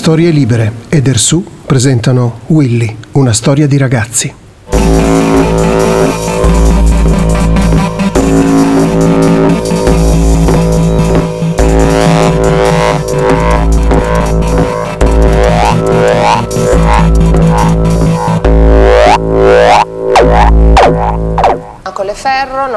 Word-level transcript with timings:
Storie 0.00 0.30
Libere 0.30 0.72
ed 0.88 1.08
Ersu 1.08 1.44
presentano 1.66 2.40
Willy, 2.46 2.96
una 3.12 3.34
storia 3.34 3.66
di 3.66 3.76
ragazzi. 3.76 4.34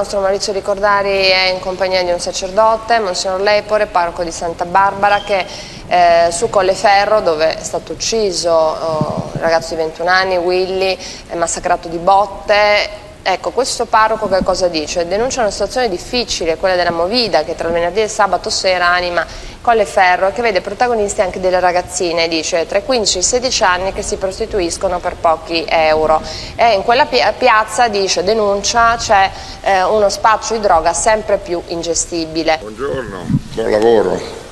Nostro 0.03 0.20
Maurizio 0.20 0.52
Ricordari 0.52 1.27
è 1.30 1.52
in 1.53 1.62
compagnia 1.62 2.03
di 2.03 2.12
un 2.12 2.20
sacerdote, 2.20 2.99
Monsignor 2.99 3.39
Lepore, 3.39 3.85
parroco 3.85 4.21
di 4.21 4.34
Santa 4.34 4.66
Barbara, 4.66 5.21
che 5.21 5.45
eh, 5.88 6.29
su 6.29 6.49
Colleferro, 6.49 7.21
dove 7.21 7.55
è 7.55 7.63
stato 7.63 7.93
ucciso 7.93 8.52
oh, 8.52 9.31
il 9.34 9.39
ragazzo 9.39 9.70
di 9.70 9.81
21 9.81 10.09
anni, 10.09 10.35
Willy, 10.35 10.98
massacrato 11.35 11.88
di 11.88 11.99
botte, 11.99 12.89
Ecco, 13.26 13.52
questo 13.52 13.86
parroco 13.86 14.27
che 14.27 14.44
cosa 14.44 14.68
dice? 14.68 15.08
Denuncia 15.08 15.40
una 15.40 15.50
situazione 15.50 15.88
difficile, 15.88 16.58
quella 16.58 16.76
della 16.76 16.91
Movida, 16.91 17.46
che 17.46 17.55
tra 17.55 17.70
il 17.70 17.73
venerdì 17.73 18.02
e 18.02 18.04
il 18.04 18.09
sabato 18.09 18.49
sera 18.49 18.88
anima 18.88 19.26
Colleferro 19.62 20.27
e 20.27 20.34
che 20.34 20.41
vede 20.41 20.60
protagonisti 20.60 21.21
anche 21.21 21.40
delle 21.40 21.62
ragazzine, 21.62 22.27
dice, 22.27 22.65
tra 22.68 22.80
i 22.80 22.84
15 22.84 23.15
e 23.15 23.20
i 23.21 23.24
16 23.24 23.63
anni 23.63 23.93
che 23.93 24.02
si 24.02 24.18
prostituiscono 24.18 24.99
per 24.99 25.15
pochi 25.15 25.63
euro. 25.70 26.21
E 26.57 26.74
in 26.74 26.84
quella 26.84 27.05
piazza, 27.05 27.88
dice, 27.88 28.26
denuncia, 28.26 28.98
c'è 28.98 29.32
eh, 29.62 29.84
uno 29.84 30.10
spaccio 30.10 30.55
di 30.55 30.60
droga 30.60 30.91
sempre 30.91 31.37
più 31.37 31.62
ingestibile. 31.68 32.58
Buongiorno, 32.60 33.26
buon 33.54 33.71
lavoro. 33.71 34.43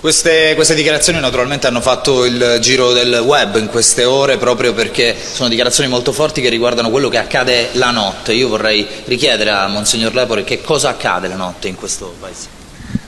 Queste, 0.00 0.52
queste, 0.54 0.76
dichiarazioni 0.76 1.18
naturalmente 1.18 1.66
hanno 1.66 1.80
fatto 1.80 2.24
il 2.24 2.58
giro 2.60 2.92
del 2.92 3.20
web 3.24 3.56
in 3.56 3.66
queste 3.66 4.04
ore 4.04 4.36
proprio 4.36 4.72
perché 4.72 5.16
sono 5.20 5.48
dichiarazioni 5.48 5.90
molto 5.90 6.12
forti 6.12 6.40
che 6.40 6.48
riguardano 6.48 6.88
quello 6.88 7.08
che 7.08 7.18
accade 7.18 7.70
la 7.72 7.90
notte. 7.90 8.32
Io 8.32 8.46
vorrei 8.46 8.86
richiedere 9.06 9.50
a 9.50 9.66
Monsignor 9.66 10.14
Lepore 10.14 10.44
che 10.44 10.60
cosa 10.60 10.90
accade 10.90 11.26
la 11.26 11.34
notte 11.34 11.66
in 11.66 11.74
questo 11.74 12.14
paese. 12.20 12.46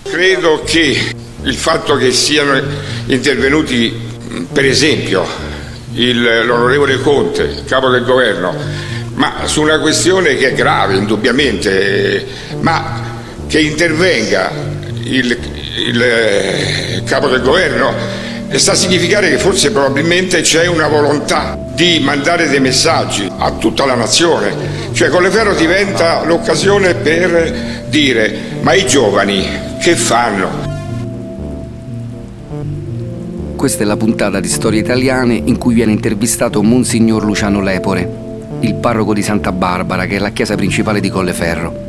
Credo 0.02 0.64
che 0.64 1.14
il 1.44 1.54
fatto 1.54 1.94
che 1.94 2.10
siano 2.10 2.60
intervenuti 3.06 3.94
per 4.52 4.64
esempio 4.64 5.24
l'onorevole 5.92 6.98
Conte, 6.98 7.62
capo 7.68 7.88
del 7.88 8.02
governo, 8.02 8.52
ma 9.14 9.42
su 9.44 9.62
una 9.62 9.78
questione 9.78 10.34
che 10.34 10.48
è 10.48 10.54
grave 10.54 10.96
indubbiamente, 10.96 12.26
ma 12.58 13.00
che 13.46 13.60
intervenga 13.60 14.50
il 15.04 15.59
il 15.80 16.02
eh, 16.02 17.02
capo 17.04 17.28
del 17.28 17.42
governo, 17.42 17.92
sta 18.58 18.72
a 18.72 18.74
significare 18.74 19.30
che 19.30 19.38
forse 19.38 19.70
probabilmente 19.70 20.40
c'è 20.40 20.66
una 20.66 20.88
volontà 20.88 21.58
di 21.74 22.00
mandare 22.00 22.48
dei 22.48 22.60
messaggi 22.60 23.30
a 23.38 23.52
tutta 23.52 23.86
la 23.86 23.94
nazione, 23.94 24.54
cioè 24.92 25.08
Colleferro 25.08 25.54
diventa 25.54 26.24
l'occasione 26.24 26.94
per 26.94 27.84
dire 27.88 28.58
ma 28.60 28.74
i 28.74 28.86
giovani 28.86 29.46
che 29.80 29.96
fanno? 29.96 30.68
Questa 33.56 33.82
è 33.82 33.86
la 33.86 33.96
puntata 33.96 34.40
di 34.40 34.48
Storie 34.48 34.80
Italiane 34.80 35.34
in 35.34 35.58
cui 35.58 35.74
viene 35.74 35.92
intervistato 35.92 36.62
Monsignor 36.62 37.24
Luciano 37.24 37.60
Lepore, 37.60 38.08
il 38.60 38.74
parroco 38.74 39.12
di 39.12 39.22
Santa 39.22 39.52
Barbara, 39.52 40.06
che 40.06 40.16
è 40.16 40.18
la 40.18 40.30
chiesa 40.30 40.54
principale 40.54 41.00
di 41.00 41.10
Colleferro. 41.10 41.88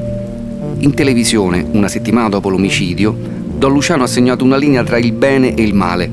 In 0.80 0.94
televisione, 0.94 1.66
una 1.72 1.88
settimana 1.88 2.28
dopo 2.28 2.50
l'omicidio, 2.50 3.31
Don 3.62 3.74
Luciano 3.74 4.06
ha 4.06 4.08
segnato 4.08 4.44
una 4.44 4.58
linea 4.58 4.84
tra 4.84 4.98
il 4.98 5.12
bene 5.12 5.54
e 5.54 5.62
il 5.62 5.76
male, 5.76 6.10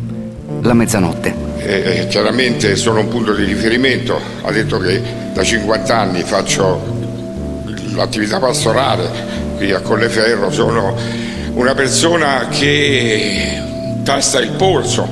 la 0.60 0.75
mezzanotte. 0.75 1.34
Eh, 1.56 2.06
chiaramente 2.10 2.76
sono 2.76 3.00
un 3.00 3.09
punto 3.09 3.32
di 3.32 3.44
riferimento, 3.44 4.20
ha 4.42 4.53
detto 4.53 4.76
che 4.76 5.00
da 5.32 5.42
50 5.42 5.98
anni 5.98 6.22
faccio 6.25 6.78
l'attività 7.94 8.38
pastorale 8.38 9.08
qui 9.56 9.72
a 9.72 9.81
Colleferro, 9.81 10.50
sono 10.50 10.94
una 11.54 11.72
persona 11.72 12.48
che 12.50 13.62
tasta 14.03 14.41
il 14.41 14.50
polso, 14.50 15.08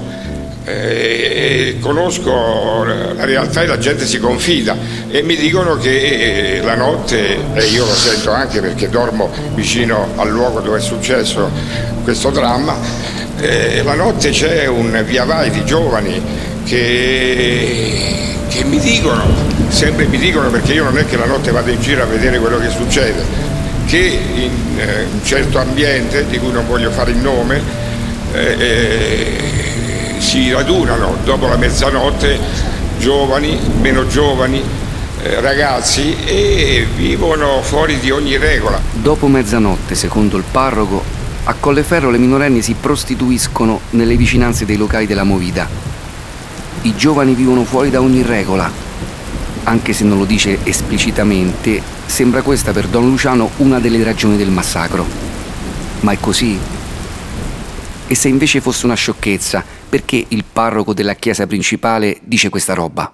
eh, 0.66 1.76
conosco 1.80 2.82
la 2.82 3.24
realtà 3.24 3.62
e 3.62 3.66
la 3.66 3.78
gente 3.78 4.04
si 4.04 4.18
confida 4.18 4.76
e 5.08 5.22
mi 5.22 5.36
dicono 5.36 5.76
che 5.76 6.60
la 6.62 6.74
notte, 6.74 7.38
e 7.54 7.64
io 7.66 7.84
lo 7.84 7.94
sento 7.94 8.32
anche 8.32 8.60
perché 8.60 8.88
dormo 8.88 9.30
vicino 9.54 10.08
al 10.16 10.28
luogo 10.28 10.60
dove 10.60 10.78
è 10.78 10.80
successo 10.80 11.48
questo 12.02 12.30
dramma, 12.30 12.76
eh, 13.38 13.82
la 13.84 13.94
notte 13.94 14.30
c'è 14.30 14.66
un 14.66 15.00
via 15.06 15.24
vai 15.24 15.50
di 15.50 15.64
giovani 15.64 16.20
che, 16.64 18.34
che 18.48 18.64
mi 18.64 18.80
dicono, 18.80 19.22
sempre 19.68 20.06
mi 20.06 20.18
dicono 20.18 20.50
perché 20.50 20.72
io 20.72 20.82
non 20.82 20.98
è 20.98 21.06
che 21.06 21.16
la 21.16 21.26
notte 21.26 21.52
vado 21.52 21.70
in 21.70 21.80
giro 21.80 22.02
a 22.02 22.06
vedere 22.06 22.40
quello 22.40 22.58
che 22.58 22.70
succede, 22.70 23.22
che 23.86 23.98
in 23.98 24.80
eh, 24.80 25.04
un 25.12 25.24
certo 25.24 25.60
ambiente, 25.60 26.26
di 26.26 26.38
cui 26.38 26.50
non 26.50 26.66
voglio 26.66 26.90
fare 26.90 27.12
il 27.12 27.18
nome, 27.18 27.62
eh, 28.32 28.56
eh 28.58 29.55
si 30.26 30.50
radunano 30.50 31.18
dopo 31.22 31.46
la 31.46 31.56
mezzanotte 31.56 32.36
giovani, 32.98 33.60
meno 33.80 34.08
giovani, 34.08 34.60
eh, 35.22 35.40
ragazzi 35.40 36.16
e 36.24 36.84
vivono 36.96 37.62
fuori 37.62 38.00
di 38.00 38.10
ogni 38.10 38.36
regola. 38.36 38.80
Dopo 38.92 39.28
mezzanotte, 39.28 39.94
secondo 39.94 40.36
il 40.36 40.42
parroco, 40.50 41.00
a 41.44 41.54
Colleferro 41.54 42.10
le 42.10 42.18
minorenni 42.18 42.60
si 42.60 42.74
prostituiscono 42.74 43.82
nelle 43.90 44.16
vicinanze 44.16 44.64
dei 44.64 44.76
locali 44.76 45.06
della 45.06 45.22
Movida. 45.22 45.68
I 46.82 46.96
giovani 46.96 47.34
vivono 47.34 47.62
fuori 47.62 47.90
da 47.90 48.00
ogni 48.00 48.22
regola. 48.22 48.68
Anche 49.62 49.92
se 49.92 50.02
non 50.02 50.18
lo 50.18 50.24
dice 50.24 50.58
esplicitamente, 50.64 51.80
sembra 52.04 52.42
questa 52.42 52.72
per 52.72 52.88
Don 52.88 53.08
Luciano 53.08 53.50
una 53.58 53.78
delle 53.78 54.02
ragioni 54.02 54.36
del 54.36 54.50
massacro. 54.50 55.06
Ma 56.00 56.10
è 56.10 56.18
così? 56.18 56.58
E 58.08 58.14
se 58.14 58.28
invece 58.28 58.60
fosse 58.60 58.86
una 58.86 58.94
sciocchezza, 58.94 59.75
perché 59.88 60.24
il 60.28 60.44
parroco 60.50 60.92
della 60.92 61.14
chiesa 61.14 61.46
principale 61.46 62.18
dice 62.22 62.48
questa 62.48 62.74
roba? 62.74 63.12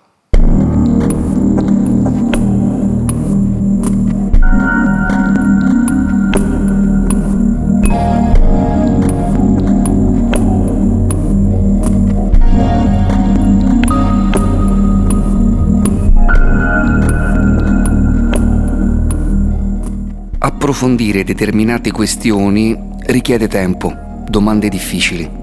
Approfondire 20.44 21.22
determinate 21.24 21.90
questioni 21.90 22.76
richiede 23.06 23.46
tempo, 23.46 24.24
domande 24.26 24.68
difficili. 24.68 25.41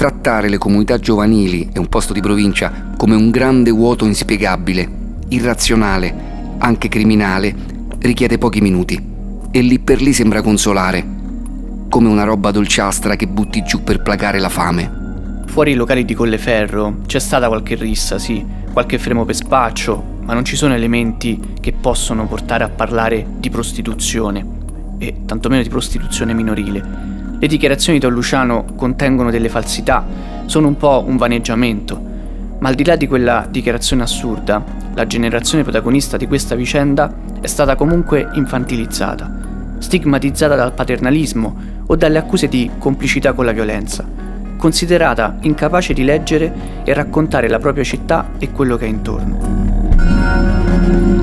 Trattare 0.00 0.48
le 0.48 0.56
comunità 0.56 0.98
giovanili 0.98 1.68
e 1.70 1.78
un 1.78 1.86
posto 1.86 2.14
di 2.14 2.22
provincia 2.22 2.92
come 2.96 3.14
un 3.14 3.28
grande 3.28 3.70
vuoto 3.70 4.06
inspiegabile, 4.06 4.88
irrazionale, 5.28 6.54
anche 6.56 6.88
criminale, 6.88 7.54
richiede 7.98 8.38
pochi 8.38 8.62
minuti. 8.62 8.98
E 9.50 9.60
lì 9.60 9.78
per 9.78 10.00
lì 10.00 10.14
sembra 10.14 10.40
consolare, 10.40 11.06
come 11.90 12.08
una 12.08 12.24
roba 12.24 12.50
dolciastra 12.50 13.14
che 13.14 13.26
butti 13.26 13.62
giù 13.62 13.84
per 13.84 14.00
placare 14.00 14.38
la 14.38 14.48
fame. 14.48 15.42
Fuori 15.44 15.72
i 15.72 15.74
locali 15.74 16.06
di 16.06 16.14
Colleferro 16.14 17.00
c'è 17.04 17.18
stata 17.18 17.48
qualche 17.48 17.74
rissa, 17.74 18.18
sì, 18.18 18.42
qualche 18.72 18.98
fremo 18.98 19.26
per 19.26 19.34
spaccio, 19.34 20.02
ma 20.22 20.32
non 20.32 20.46
ci 20.46 20.56
sono 20.56 20.72
elementi 20.72 21.38
che 21.60 21.74
possono 21.78 22.26
portare 22.26 22.64
a 22.64 22.70
parlare 22.70 23.26
di 23.36 23.50
prostituzione, 23.50 24.46
e 24.96 25.24
tantomeno 25.26 25.62
di 25.62 25.68
prostituzione 25.68 26.32
minorile. 26.32 27.18
Le 27.40 27.46
dichiarazioni 27.46 27.98
di 27.98 28.04
Don 28.04 28.12
Luciano 28.12 28.66
contengono 28.76 29.30
delle 29.30 29.48
falsità, 29.48 30.04
sono 30.44 30.68
un 30.68 30.76
po' 30.76 31.02
un 31.06 31.16
vaneggiamento, 31.16 31.98
ma 32.58 32.68
al 32.68 32.74
di 32.74 32.84
là 32.84 32.96
di 32.96 33.06
quella 33.06 33.46
dichiarazione 33.48 34.02
assurda, 34.02 34.62
la 34.92 35.06
generazione 35.06 35.62
protagonista 35.62 36.18
di 36.18 36.26
questa 36.26 36.54
vicenda 36.54 37.10
è 37.40 37.46
stata 37.46 37.76
comunque 37.76 38.28
infantilizzata, 38.34 39.38
stigmatizzata 39.78 40.54
dal 40.54 40.74
paternalismo 40.74 41.56
o 41.86 41.96
dalle 41.96 42.18
accuse 42.18 42.46
di 42.46 42.70
complicità 42.76 43.32
con 43.32 43.46
la 43.46 43.52
violenza, 43.52 44.04
considerata 44.58 45.38
incapace 45.40 45.94
di 45.94 46.04
leggere 46.04 46.52
e 46.84 46.92
raccontare 46.92 47.48
la 47.48 47.58
propria 47.58 47.84
città 47.84 48.32
e 48.36 48.52
quello 48.52 48.76
che 48.76 48.84
è 48.84 48.88
intorno. 48.88 51.19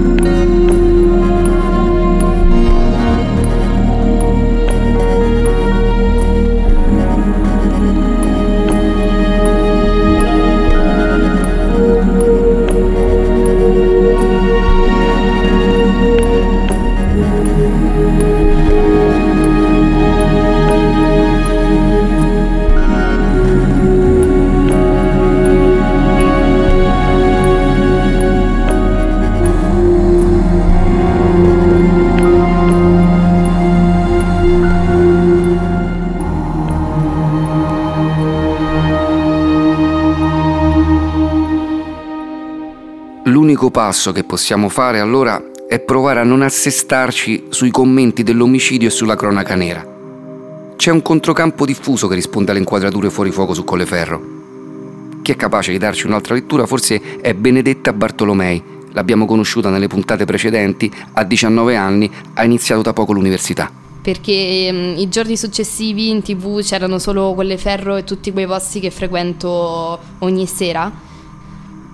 Passo 43.71 44.11
che 44.13 44.23
possiamo 44.23 44.69
fare 44.69 44.99
allora 44.99 45.43
è 45.67 45.79
provare 45.79 46.21
a 46.21 46.23
non 46.23 46.41
assestarci 46.41 47.47
sui 47.49 47.71
commenti 47.71 48.23
dell'omicidio 48.23 48.87
e 48.87 48.91
sulla 48.91 49.17
cronaca 49.17 49.53
nera. 49.53 49.85
C'è 50.77 50.91
un 50.91 51.01
controcampo 51.01 51.65
diffuso 51.65 52.07
che 52.07 52.15
risponde 52.15 52.51
alle 52.51 52.59
inquadrature 52.59 53.09
fuori 53.09 53.31
fuoco 53.31 53.53
su 53.53 53.65
Colleferro. 53.65 54.21
Chi 55.21 55.31
è 55.33 55.35
capace 55.35 55.71
di 55.71 55.77
darci 55.77 56.05
un'altra 56.05 56.35
lettura 56.35 56.65
forse 56.65 57.19
è 57.19 57.33
Benedetta 57.33 57.91
Bartolomei. 57.91 58.63
L'abbiamo 58.93 59.25
conosciuta 59.25 59.69
nelle 59.69 59.87
puntate 59.87 60.23
precedenti, 60.23 60.89
a 61.13 61.23
19 61.23 61.75
anni 61.75 62.09
ha 62.35 62.45
iniziato 62.45 62.81
da 62.81 62.93
poco 62.93 63.11
l'università 63.11 63.69
perché 63.99 64.69
um, 64.71 64.97
i 64.97 65.09
giorni 65.09 65.35
successivi 65.35 66.09
in 66.09 66.21
tv 66.21 66.61
c'erano 66.61 66.97
solo 66.97 67.33
Colleferro 67.33 67.97
e 67.97 68.05
tutti 68.05 68.31
quei 68.31 68.47
posti 68.47 68.79
che 68.79 68.89
frequento 68.89 69.99
ogni 70.19 70.45
sera. 70.45 70.89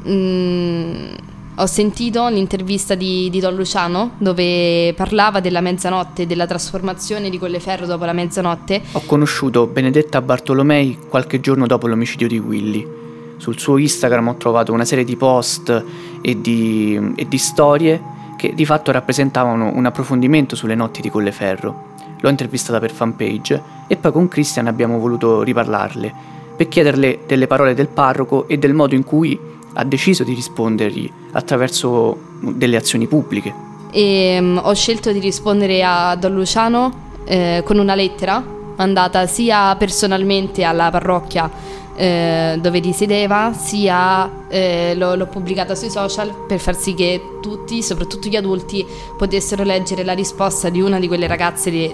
Mm, 0.08 1.14
ho 1.56 1.66
sentito 1.66 2.28
l'intervista 2.28 2.96
di, 2.96 3.30
di, 3.30 3.40
Don 3.40 3.56
Luciano 3.56 4.12
dove 4.18 4.94
parlava 4.96 5.40
della 5.40 5.62
mezzanotte, 5.62 6.26
della 6.26 6.48
trasformazione 6.48 7.30
di 7.30 7.38
Colleferro 7.38 7.86
dopo 7.86 8.06
la 8.06 8.14
mezzanotte. 8.14 8.82
Ho 8.94 9.02
conosciuto 9.06 9.68
Benedetta 9.68 10.22
Bartolomei 10.22 10.98
qualche 11.08 11.40
giorno 11.40 11.68
dopo 11.68 11.88
l'omicidio 11.88 12.28
di 12.28 12.40
Willy. 12.40 13.02
Sul 13.38 13.60
suo 13.60 13.78
Instagram 13.78 14.30
ho 14.30 14.36
trovato 14.36 14.74
una 14.74 14.86
serie 14.86 15.04
di 15.04 15.16
post 15.16 15.84
e 16.22 16.42
di, 16.42 17.14
e 17.16 17.28
di 17.28 17.38
storie 17.38 18.02
che 18.38 18.54
di 18.54 18.66
fatto 18.66 18.92
rappresentavano 18.92 19.72
un 19.74 19.86
approfondimento 19.86 20.56
sulle 20.56 20.76
notti 20.76 21.02
di 21.02 21.10
Colleferro. 21.10 21.92
L'ho 22.20 22.30
intervistata 22.30 22.80
per 22.80 22.92
fanpage 22.92 23.62
e 23.88 23.96
poi 23.96 24.12
con 24.12 24.28
Christian 24.28 24.68
abbiamo 24.68 24.98
voluto 24.98 25.44
riparlarle 25.44 26.42
per 26.56 26.68
chiederle 26.68 27.22
delle 27.26 27.48
parole 27.48 27.74
del 27.74 27.88
parroco 27.88 28.48
e 28.48 28.58
del 28.58 28.74
modo 28.74 28.96
in 28.96 29.04
cui 29.04 29.38
ha 29.74 29.84
deciso 29.84 30.24
di 30.24 30.34
rispondergli 30.34 31.10
attraverso 31.31 32.18
delle 32.40 32.78
azioni 32.78 33.08
pubbliche. 33.08 33.54
E, 33.92 34.38
um, 34.40 34.62
ho 34.64 34.74
scelto 34.74 35.12
di 35.12 35.20
rispondere 35.20 35.84
a 35.84 36.16
Don 36.16 36.34
Luciano 36.34 37.12
eh, 37.25 37.62
con 37.64 37.78
una 37.78 37.96
lettera 37.96 38.44
mandata 38.75 39.28
sia 39.28 39.75
personalmente 39.75 40.64
alla 40.64 40.90
parrocchia 40.90 41.50
eh, 41.96 42.58
dove 42.60 42.80
risiedeva, 42.80 43.54
sia 43.54 44.48
eh, 44.48 44.94
l'ho, 44.96 45.16
l'ho, 45.16 45.28
pubblicata 45.28 45.75
sui 45.75 45.90
social 45.90 46.34
per 46.48 46.60
far 46.60 46.75
sì 46.75 46.94
che 46.96 47.38
tutti, 47.42 47.84
soprattutto 47.84 48.30
gli 48.30 48.36
adulti, 48.36 48.86
potessero 49.16 49.64
leggere 49.64 50.04
la 50.04 50.14
risposta 50.14 50.70
di 50.70 50.81
una 50.81 51.00
di 51.00 51.08
quelle 51.08 51.28
ragazze 51.28 51.70
di, 51.70 51.94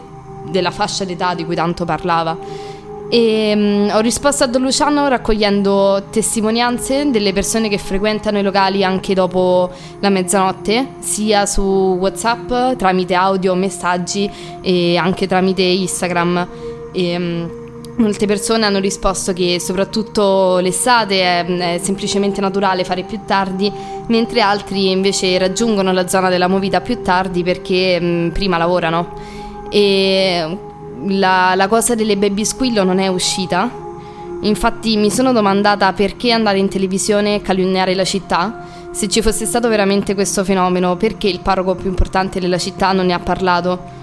della 0.49 0.71
fascia 0.71 1.03
d'età 1.03 1.33
di 1.33 1.43
cui 1.43 1.55
tanto 1.55 1.83
parlava. 1.83 2.37
E, 3.09 3.53
um, 3.55 3.89
ho 3.91 3.99
risposto 4.01 4.43
a 4.43 4.47
Don 4.47 4.61
Luciano 4.61 5.07
raccogliendo 5.07 6.03
testimonianze 6.11 7.09
delle 7.09 7.33
persone 7.33 7.67
che 7.67 7.79
frequentano 7.79 8.37
i 8.37 8.43
locali 8.43 8.83
anche 8.83 9.15
dopo 9.15 9.71
la 9.99 10.09
mezzanotte, 10.09 10.89
sia 10.99 11.47
su 11.47 11.97
WhatsApp 11.99 12.77
tramite 12.77 13.15
audio, 13.15 13.55
messaggi 13.55 14.29
e 14.61 14.95
anche 14.95 15.25
tramite 15.25 15.63
Instagram. 15.63 16.47
E, 16.93 17.15
um, 17.15 17.57
Molte 17.99 18.27
persone 18.27 18.65
hanno 18.65 18.79
risposto 18.79 19.33
che 19.33 19.59
soprattutto 19.59 20.59
l'estate 20.59 21.21
è, 21.21 21.45
è, 21.45 21.79
semplicemente 21.79 22.39
naturale 22.39 22.85
fare 22.85 23.03
più 23.03 23.19
tardi, 23.25 23.69
mentre 24.07 24.39
altri 24.39 24.89
invece 24.89 25.37
raggiungono 25.37 25.91
la 25.91 26.07
zona 26.07 26.29
della 26.29 26.47
movita 26.47 26.79
più 26.79 27.01
tardi 27.01 27.43
perché 27.43 27.99
mh, 27.99 28.31
prima 28.31 28.57
lavorano. 28.57 29.15
E 29.69 30.57
la, 31.07 31.53
la 31.55 31.67
cosa 31.67 31.95
delle 31.95 32.17
baby 32.17 32.45
squillo 32.45 32.83
non 32.83 32.99
è 32.99 33.07
uscita. 33.07 33.87
Infatti 34.41 34.95
mi 34.95 35.11
sono 35.11 35.33
domandata 35.33 35.91
perché 35.93 36.31
andare 36.31 36.59
in 36.59 36.69
televisione 36.69 37.35
e 37.35 37.41
calunniare 37.41 37.93
la 37.93 38.05
città. 38.05 38.65
Se 38.91 39.07
ci 39.07 39.21
fosse 39.21 39.45
stato 39.45 39.67
veramente 39.67 40.13
questo 40.13 40.43
fenomeno, 40.43 40.95
perché 40.95 41.27
il 41.27 41.41
parroco 41.41 41.75
più 41.75 41.89
importante 41.89 42.39
della 42.39 42.57
città 42.57 42.91
non 42.91 43.07
ne 43.07 43.13
ha 43.13 43.19
parlato? 43.19 43.97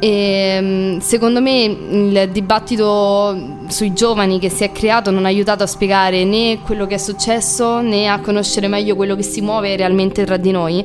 E, 0.00 0.58
mm, 0.60 0.98
secondo 0.98 1.40
me 1.40 1.62
il 1.64 2.28
dibattito 2.30 3.36
sui 3.66 3.92
giovani 3.92 4.38
che 4.38 4.48
si 4.48 4.62
è 4.62 4.70
creato 4.70 5.10
non 5.10 5.24
ha 5.24 5.28
aiutato 5.28 5.64
a 5.64 5.66
spiegare 5.66 6.22
né 6.24 6.60
quello 6.64 6.86
che 6.86 6.94
è 6.94 6.98
successo 6.98 7.80
né 7.80 8.06
a 8.06 8.20
conoscere 8.20 8.68
meglio 8.68 8.94
quello 8.94 9.16
che 9.16 9.24
si 9.24 9.40
muove 9.40 9.74
realmente 9.74 10.24
tra 10.24 10.36
di 10.36 10.52
noi. 10.52 10.84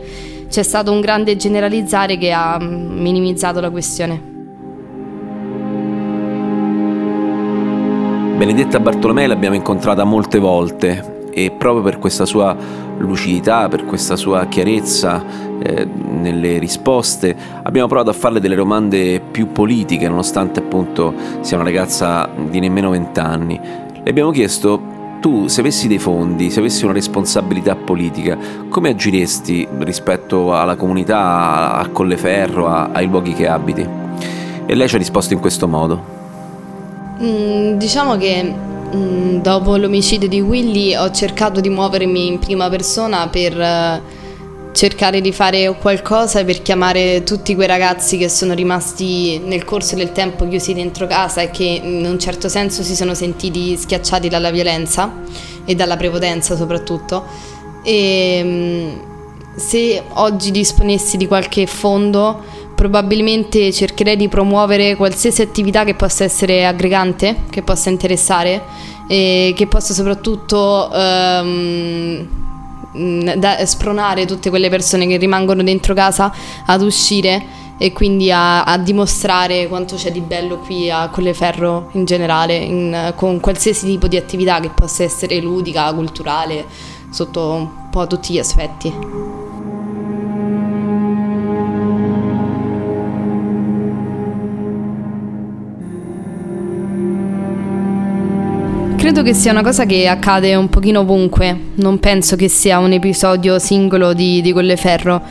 C'è 0.50 0.64
stato 0.64 0.92
un 0.92 1.00
grande 1.00 1.36
generalizzare 1.36 2.18
che 2.18 2.32
ha 2.32 2.58
minimizzato 2.60 3.60
la 3.60 3.70
questione. 3.70 4.33
Benedetta 8.36 8.80
Bartolomei 8.80 9.28
l'abbiamo 9.28 9.56
incontrata 9.56 10.04
molte 10.04 10.40
volte 10.40 11.30
e 11.32 11.52
proprio 11.52 11.84
per 11.84 12.00
questa 12.00 12.26
sua 12.26 12.56
lucidità, 12.98 13.68
per 13.70 13.86
questa 13.86 14.16
sua 14.16 14.48
chiarezza 14.48 15.24
eh, 15.62 15.86
nelle 15.86 16.58
risposte, 16.58 17.36
abbiamo 17.62 17.88
provato 17.88 18.10
a 18.10 18.14
farle 18.14 18.40
delle 18.40 18.56
domande 18.56 19.22
più 19.22 19.52
politiche, 19.52 20.10
nonostante 20.10 20.60
appunto 20.60 21.14
sia 21.42 21.58
una 21.58 21.66
ragazza 21.66 22.28
di 22.50 22.60
nemmeno 22.60 22.90
vent'anni. 22.90 23.60
Le 24.04 24.10
abbiamo 24.10 24.32
chiesto 24.32 24.82
tu 25.22 25.48
se 25.48 25.62
avessi 25.62 25.88
dei 25.88 26.00
fondi, 26.00 26.50
se 26.50 26.60
avessi 26.60 26.84
una 26.84 26.94
responsabilità 26.94 27.76
politica, 27.76 28.38
come 28.68 28.90
agiresti 28.90 29.68
rispetto 29.80 30.54
alla 30.56 30.76
comunità, 30.76 31.76
a 31.76 31.88
Colleferro, 31.88 32.68
a, 32.68 32.90
ai 32.92 33.08
luoghi 33.08 33.34
che 33.34 33.48
abiti? 33.48 33.88
E 34.66 34.76
lei 34.76 34.88
ci 34.88 34.96
ha 34.96 34.98
risposto 34.98 35.34
in 35.34 35.40
questo 35.40 35.68
modo. 35.68 36.23
Mm, 37.22 37.78
diciamo 37.78 38.18
che 38.18 38.72
Mm, 38.96 39.42
dopo 39.42 39.76
l'omicidio 39.76 40.28
di 40.28 40.40
Willy 40.40 40.96
ho 40.96 41.10
cercato 41.10 41.60
di 41.60 41.70
muovermi 41.70 42.28
in 42.28 42.38
prima 42.38 42.70
persona 42.70 43.28
per 43.28 43.58
uh, 43.58 44.72
cercare 44.72 45.20
di 45.20 45.32
fare 45.32 45.76
qualcosa 45.80 46.44
per 46.44 46.62
chiamare 46.62 47.24
tutti 47.24 47.56
quei 47.56 47.66
ragazzi 47.66 48.18
che 48.18 48.30
sono 48.30 48.54
rimasti 48.54 49.40
nel 49.40 49.66
corso 49.66 49.96
del 49.96 50.12
tempo 50.12 50.48
chiusi 50.48 50.76
dentro 50.76 51.08
casa 51.08 51.42
e 51.42 51.50
che 51.50 51.82
in 51.84 52.06
un 52.06 52.20
certo 52.20 52.50
senso 52.50 52.84
si 52.84 52.96
sono 52.96 53.16
sentiti 53.16 53.76
schiacciati 53.76 54.30
dalla 54.30 54.52
violenza 54.52 55.12
e 55.66 55.74
dalla 55.74 55.98
prepotenza 55.98 56.56
soprattutto. 56.56 57.26
E, 57.84 58.42
um, 58.44 59.12
se 59.56 60.04
oggi 60.14 60.52
disponessi 60.52 61.18
di 61.18 61.26
qualche 61.26 61.66
fondo 61.66 62.44
probabilmente 62.84 63.72
cercherei 63.72 64.18
di 64.18 64.28
promuovere 64.28 64.98
qualsiasi 64.98 65.42
attività 65.42 65.86
che 65.86 65.94
possa 65.94 66.26
essere 66.26 66.66
aggregante, 66.66 67.44
che 67.50 67.62
possa 67.62 67.90
interessare 67.90 68.62
e 69.08 69.54
che 69.56 69.68
possa 69.68 69.94
soprattutto 69.94 70.90
um, 70.92 72.28
da, 73.38 73.66
spronare 73.66 74.26
tutte 74.26 74.50
quelle 74.50 74.68
persone 74.68 75.08
che 75.08 75.16
rimangono 75.16 75.64
dentro 75.64 75.94
casa 75.94 76.34
ad 76.66 76.82
uscire 76.82 77.62
e 77.78 77.94
quindi 77.94 78.30
a, 78.34 78.66
a 78.66 78.78
dimostrare 78.78 79.70
quanto 79.70 79.96
c'è 79.96 80.12
di 80.12 80.20
bello 80.20 80.58
qui 80.58 80.92
a 80.92 81.08
Colleferro 81.08 81.88
in 81.94 82.04
generale, 82.04 82.58
in, 82.58 83.14
con 83.16 83.40
qualsiasi 83.40 83.86
tipo 83.86 84.08
di 84.10 84.18
attività 84.18 84.60
che 84.60 84.72
possa 84.76 85.04
essere 85.04 85.40
ludica, 85.40 85.94
culturale, 85.94 86.66
sotto 87.10 87.50
un 87.50 87.90
po' 87.90 88.08
tutti 88.08 88.34
gli 88.34 88.40
aspetti. 88.40 89.43
Che 99.24 99.34
sia 99.34 99.52
una 99.52 99.64
cosa 99.64 99.86
che 99.86 100.08
accade 100.08 100.54
un 100.56 100.70
pochino 100.70 101.00
ovunque, 101.00 101.58
non 101.76 101.98
penso 102.00 102.36
che 102.36 102.50
sia 102.50 102.80
un 102.80 102.92
episodio 102.92 103.58
singolo 103.58 104.14
di, 104.14 104.42
di 104.42 104.52
Colleferro. 104.52 105.22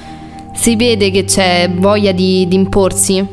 Si 0.54 0.76
vede 0.76 1.10
che 1.10 1.24
c'è 1.24 1.70
voglia 1.70 2.12
di, 2.12 2.48
di 2.48 2.56
imporsi, 2.56 3.24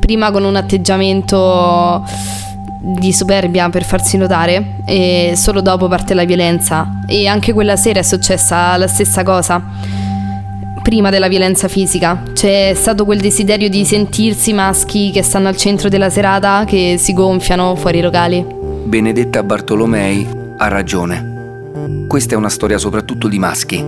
prima 0.00 0.32
con 0.32 0.44
un 0.44 0.56
atteggiamento 0.56 2.04
di 2.80 3.12
superbia 3.12 3.70
per 3.70 3.84
farsi 3.84 4.16
notare 4.16 4.78
e 4.84 5.32
solo 5.36 5.60
dopo 5.60 5.86
parte 5.86 6.12
la 6.12 6.24
violenza. 6.24 7.00
E 7.06 7.26
anche 7.28 7.52
quella 7.52 7.76
sera 7.76 8.00
è 8.00 8.02
successa 8.02 8.76
la 8.76 8.88
stessa 8.88 9.22
cosa. 9.22 9.62
Prima 10.82 11.08
della 11.10 11.28
violenza 11.28 11.68
fisica. 11.68 12.22
C'è 12.32 12.72
stato 12.74 13.04
quel 13.04 13.20
desiderio 13.20 13.68
di 13.68 13.84
sentirsi 13.84 14.52
maschi 14.52 15.10
che 15.12 15.22
stanno 15.22 15.48
al 15.48 15.56
centro 15.56 15.88
della 15.88 16.10
serata 16.10 16.64
che 16.66 16.96
si 16.98 17.12
gonfiano 17.12 17.74
fuori 17.76 17.98
i 17.98 18.02
locali 18.02 18.62
Benedetta 18.84 19.42
Bartolomei 19.42 20.28
ha 20.58 20.68
ragione. 20.68 22.04
Questa 22.06 22.34
è 22.34 22.36
una 22.36 22.50
storia 22.50 22.76
soprattutto 22.76 23.28
di 23.28 23.38
maschi. 23.38 23.82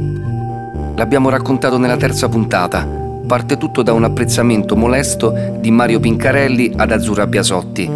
L'abbiamo 0.96 1.28
raccontato 1.28 1.76
nella 1.76 1.98
terza 1.98 2.28
puntata. 2.28 2.88
Parte 3.26 3.58
tutto 3.58 3.82
da 3.82 3.92
un 3.92 4.04
apprezzamento 4.04 4.74
molesto 4.74 5.58
di 5.60 5.70
Mario 5.70 6.00
Pincarelli 6.00 6.72
ad 6.74 6.92
Azzurra 6.92 7.26
Biasotti, 7.26 7.90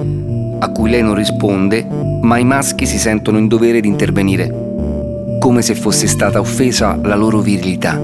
a 0.59 0.69
cui 0.71 0.91
lei 0.91 1.03
non 1.03 1.15
risponde, 1.15 1.87
ma 2.21 2.37
i 2.39 2.45
maschi 2.45 2.85
si 2.85 2.99
sentono 2.99 3.39
in 3.39 3.49
dovere 3.49 3.81
di 3.81 3.89
intervenire, 3.89 5.39
come 5.41 5.63
se 5.63 5.75
fosse 5.75 6.07
stata 6.07 6.39
offesa 6.39 6.99
la 7.03 7.17
loro 7.17 7.41
virilità. 7.41 7.99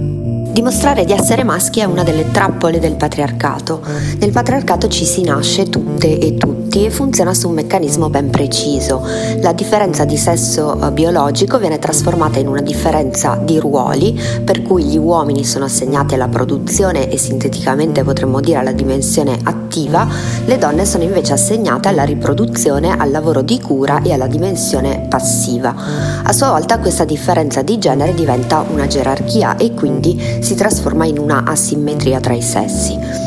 Dimostrare 0.56 1.04
di 1.04 1.12
essere 1.12 1.44
maschi 1.44 1.80
è 1.80 1.84
una 1.84 2.02
delle 2.02 2.30
trappole 2.30 2.80
del 2.80 2.94
patriarcato. 2.94 3.82
Nel 4.18 4.32
patriarcato 4.32 4.88
ci 4.88 5.04
si 5.04 5.22
nasce 5.22 5.68
tutti 5.68 5.85
tutte 5.96 6.18
e 6.18 6.34
tutti 6.36 6.84
e 6.84 6.90
funziona 6.90 7.32
su 7.32 7.48
un 7.48 7.54
meccanismo 7.54 8.10
ben 8.10 8.28
preciso. 8.28 9.02
La 9.40 9.52
differenza 9.52 10.04
di 10.04 10.18
sesso 10.18 10.78
eh, 10.78 10.92
biologico 10.92 11.58
viene 11.58 11.78
trasformata 11.78 12.38
in 12.38 12.48
una 12.48 12.60
differenza 12.60 13.36
di 13.42 13.58
ruoli, 13.58 14.18
per 14.44 14.62
cui 14.62 14.84
gli 14.84 14.98
uomini 14.98 15.42
sono 15.44 15.64
assegnati 15.64 16.14
alla 16.14 16.28
produzione 16.28 17.10
e 17.10 17.16
sinteticamente 17.16 18.04
potremmo 18.04 18.40
dire 18.40 18.58
alla 18.58 18.72
dimensione 18.72 19.38
attiva, 19.42 20.06
le 20.44 20.58
donne 20.58 20.84
sono 20.84 21.02
invece 21.02 21.32
assegnate 21.32 21.88
alla 21.88 22.04
riproduzione, 22.04 22.94
al 22.96 23.10
lavoro 23.10 23.40
di 23.40 23.58
cura 23.60 24.02
e 24.02 24.12
alla 24.12 24.26
dimensione 24.26 25.06
passiva. 25.08 25.74
A 26.22 26.32
sua 26.32 26.50
volta 26.50 26.78
questa 26.78 27.04
differenza 27.04 27.62
di 27.62 27.78
genere 27.78 28.12
diventa 28.12 28.64
una 28.68 28.86
gerarchia 28.86 29.56
e 29.56 29.72
quindi 29.72 30.38
si 30.40 30.54
trasforma 30.54 31.06
in 31.06 31.18
una 31.18 31.44
asimmetria 31.46 32.20
tra 32.20 32.34
i 32.34 32.42
sessi. 32.42 33.25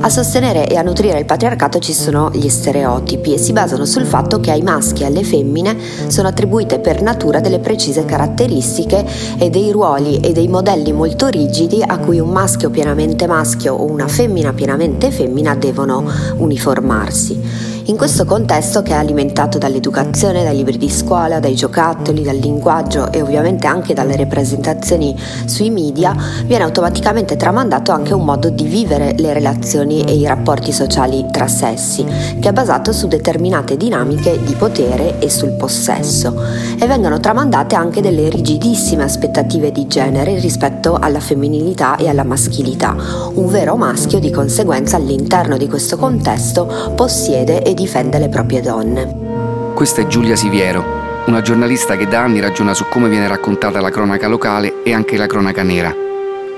A 0.00 0.10
sostenere 0.10 0.68
e 0.68 0.76
a 0.76 0.82
nutrire 0.82 1.18
il 1.18 1.24
patriarcato 1.24 1.80
ci 1.80 1.92
sono 1.92 2.30
gli 2.32 2.48
stereotipi 2.48 3.34
e 3.34 3.38
si 3.38 3.52
basano 3.52 3.84
sul 3.84 4.06
fatto 4.06 4.38
che 4.38 4.52
ai 4.52 4.62
maschi 4.62 5.02
e 5.02 5.06
alle 5.06 5.24
femmine 5.24 5.76
sono 6.06 6.28
attribuite 6.28 6.78
per 6.78 7.02
natura 7.02 7.40
delle 7.40 7.58
precise 7.58 8.04
caratteristiche 8.04 9.04
e 9.38 9.50
dei 9.50 9.72
ruoli 9.72 10.20
e 10.20 10.32
dei 10.32 10.46
modelli 10.46 10.92
molto 10.92 11.26
rigidi 11.26 11.82
a 11.84 11.98
cui 11.98 12.20
un 12.20 12.30
maschio 12.30 12.70
pienamente 12.70 13.26
maschio 13.26 13.74
o 13.74 13.90
una 13.90 14.06
femmina 14.06 14.52
pienamente 14.52 15.10
femmina 15.10 15.56
devono 15.56 16.04
uniformarsi. 16.36 17.77
In 17.88 17.96
questo 17.96 18.26
contesto 18.26 18.82
che 18.82 18.92
è 18.92 18.96
alimentato 18.96 19.56
dall'educazione, 19.56 20.44
dai 20.44 20.56
libri 20.56 20.76
di 20.76 20.90
scuola, 20.90 21.40
dai 21.40 21.54
giocattoli, 21.54 22.22
dal 22.22 22.36
linguaggio 22.36 23.10
e 23.10 23.22
ovviamente 23.22 23.66
anche 23.66 23.94
dalle 23.94 24.14
rappresentazioni 24.14 25.18
sui 25.46 25.70
media, 25.70 26.14
viene 26.44 26.64
automaticamente 26.64 27.36
tramandato 27.36 27.90
anche 27.90 28.12
un 28.12 28.26
modo 28.26 28.50
di 28.50 28.64
vivere 28.64 29.14
le 29.16 29.32
relazioni 29.32 30.04
e 30.04 30.16
i 30.16 30.26
rapporti 30.26 30.70
sociali 30.70 31.24
tra 31.32 31.48
sessi, 31.48 32.04
che 32.38 32.50
è 32.50 32.52
basato 32.52 32.92
su 32.92 33.08
determinate 33.08 33.78
dinamiche 33.78 34.38
di 34.44 34.52
potere 34.52 35.18
e 35.18 35.30
sul 35.30 35.52
possesso. 35.52 36.38
E 36.78 36.86
vengono 36.86 37.20
tramandate 37.20 37.74
anche 37.74 38.02
delle 38.02 38.28
rigidissime 38.28 39.04
aspettative 39.04 39.72
di 39.72 39.86
genere 39.86 40.38
rispetto 40.38 40.98
alla 41.00 41.20
femminilità 41.20 41.96
e 41.96 42.06
alla 42.06 42.24
maschilità. 42.24 42.94
Un 43.32 43.46
vero 43.46 43.76
maschio 43.76 44.18
di 44.18 44.30
conseguenza 44.30 44.96
all'interno 44.96 45.56
di 45.56 45.66
questo 45.66 45.96
contesto 45.96 46.92
possiede 46.94 47.62
e 47.62 47.76
difende 47.78 48.18
le 48.18 48.28
proprie 48.28 48.60
donne. 48.60 49.72
Questa 49.74 50.00
è 50.00 50.06
Giulia 50.08 50.34
Siviero, 50.34 50.84
una 51.26 51.40
giornalista 51.42 51.96
che 51.96 52.08
da 52.08 52.22
anni 52.22 52.40
ragiona 52.40 52.74
su 52.74 52.86
come 52.90 53.08
viene 53.08 53.28
raccontata 53.28 53.80
la 53.80 53.90
cronaca 53.90 54.26
locale 54.26 54.82
e 54.82 54.92
anche 54.92 55.16
la 55.16 55.28
cronaca 55.28 55.62
nera, 55.62 55.94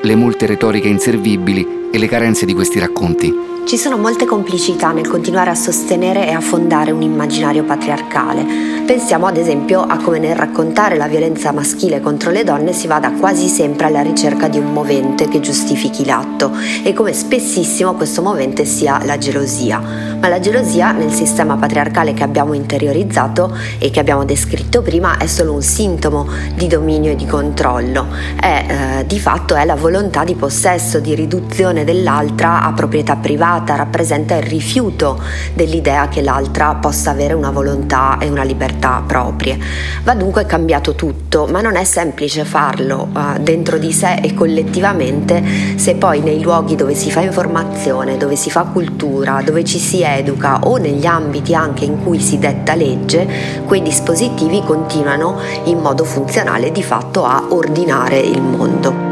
le 0.00 0.15
molte 0.15 0.47
retoriche 0.47 0.89
inservibili 0.89 1.89
e 1.93 1.99
le 1.99 2.09
carenze 2.09 2.47
di 2.47 2.55
questi 2.55 2.79
racconti. 2.79 3.50
Ci 3.71 3.79
sono 3.79 3.99
molte 3.99 4.27
complicità 4.27 4.91
nel 4.91 5.07
continuare 5.07 5.50
a 5.50 5.55
sostenere 5.55 6.27
e 6.27 6.33
a 6.33 6.41
fondare 6.41 6.91
un 6.91 7.03
immaginario 7.03 7.62
patriarcale. 7.62 8.45
Pensiamo 8.85 9.29
ad 9.29 9.37
esempio 9.37 9.83
a 9.83 9.99
come 9.99 10.19
nel 10.19 10.35
raccontare 10.35 10.97
la 10.97 11.07
violenza 11.07 11.53
maschile 11.53 12.00
contro 12.00 12.33
le 12.33 12.43
donne 12.43 12.73
si 12.73 12.89
vada 12.89 13.12
quasi 13.12 13.47
sempre 13.47 13.87
alla 13.87 14.03
ricerca 14.03 14.49
di 14.49 14.59
un 14.59 14.73
movente 14.73 15.29
che 15.29 15.39
giustifichi 15.39 16.05
l'atto 16.05 16.50
e 16.83 16.93
come 16.93 17.12
spessissimo 17.12 17.95
questo 17.95 18.23
movente 18.23 18.65
sia 18.65 19.00
la 19.05 19.19
gelosia. 19.19 19.81
Ma 20.19 20.27
la 20.27 20.41
gelosia 20.41 20.91
nel 20.91 21.12
sistema 21.12 21.55
patriarcale 21.55 22.12
che 22.12 22.25
abbiamo 22.25 22.55
interiorizzato 22.55 23.57
e 23.79 23.91
che 23.91 24.00
abbiamo 24.00 24.25
descritto 24.25 24.83
prima 24.83 25.17
è 25.17 25.29
solo 25.29 25.53
un 25.53 25.62
sintomo 25.62 26.27
di 26.57 26.67
dominio 26.67 27.12
e 27.12 27.15
di 27.15 27.25
controllo. 27.25 28.09
È, 28.35 28.99
eh, 28.99 29.07
di 29.07 29.21
fatto 29.21 29.55
è 29.55 29.65
la 29.65 29.77
volontà 29.77 30.25
di 30.25 30.35
possesso, 30.35 30.99
di 30.99 31.15
riduzione 31.15 31.85
dell'altra 31.85 32.62
a 32.62 32.73
proprietà 32.73 33.15
privata 33.15 33.59
violata 33.61 33.76
rappresenta 33.76 34.37
il 34.37 34.43
rifiuto 34.43 35.23
dell'idea 35.55 36.09
che 36.09 36.23
l'altra 36.23 36.75
possa 36.75 37.11
avere 37.11 37.35
una 37.35 37.50
volontà 37.50 38.19
e 38.19 38.29
una 38.29 38.43
libertà 38.43 39.02
proprie. 39.07 39.59
Va 40.02 40.14
dunque 40.14 40.47
cambiato 40.47 40.95
tutto, 40.95 41.47
ma 41.47 41.61
non 41.61 41.76
è 41.76 41.85
semplice 41.85 42.45
farlo 42.45 43.09
uh, 43.12 43.38
dentro 43.40 43.79
di 43.79 43.93
sé 43.93 44.21
e 44.23 44.35
collettivamente 44.35 45.43
se 45.76 45.95
poi 45.95 46.21
nei 46.21 46.43
luoghi 46.43 46.75
dove 46.75 46.95
si 46.95 47.11
fa 47.11 47.21
informazione, 47.21 48.17
dove 48.17 48.37
si 48.37 48.50
fa 48.50 48.62
cultura, 48.64 49.43
dove 49.45 49.64
ci 49.64 49.79
si 49.79 50.02
educa 50.02 50.61
o 50.61 50.76
negli 50.76 51.07
ambiti 51.07 51.55
anche 51.55 51.85
in 51.85 52.02
cui 52.02 52.19
si 52.21 52.38
detta 52.38 52.75
legge, 52.75 53.29
quei 53.67 53.83
dispositivi 53.83 54.62
continuano 54.64 55.38
in 55.64 55.79
modo 55.79 56.05
funzionale 56.05 56.73
di 56.73 56.83
fatto 56.83 57.25
a 57.25 57.45
ordinare 57.50 58.19
il 58.19 58.40
mondo. 58.40 59.10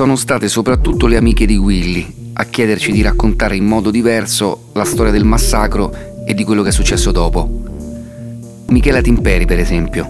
Sono 0.00 0.16
state 0.16 0.48
soprattutto 0.48 1.06
le 1.06 1.18
amiche 1.18 1.44
di 1.44 1.58
Willy 1.58 2.30
a 2.32 2.44
chiederci 2.44 2.90
di 2.90 3.02
raccontare 3.02 3.54
in 3.54 3.66
modo 3.66 3.90
diverso 3.90 4.70
la 4.72 4.86
storia 4.86 5.12
del 5.12 5.24
massacro 5.24 5.94
e 6.24 6.32
di 6.32 6.42
quello 6.42 6.62
che 6.62 6.70
è 6.70 6.72
successo 6.72 7.12
dopo. 7.12 7.46
Michela 8.68 9.02
Timperi, 9.02 9.44
per 9.44 9.58
esempio. 9.58 10.08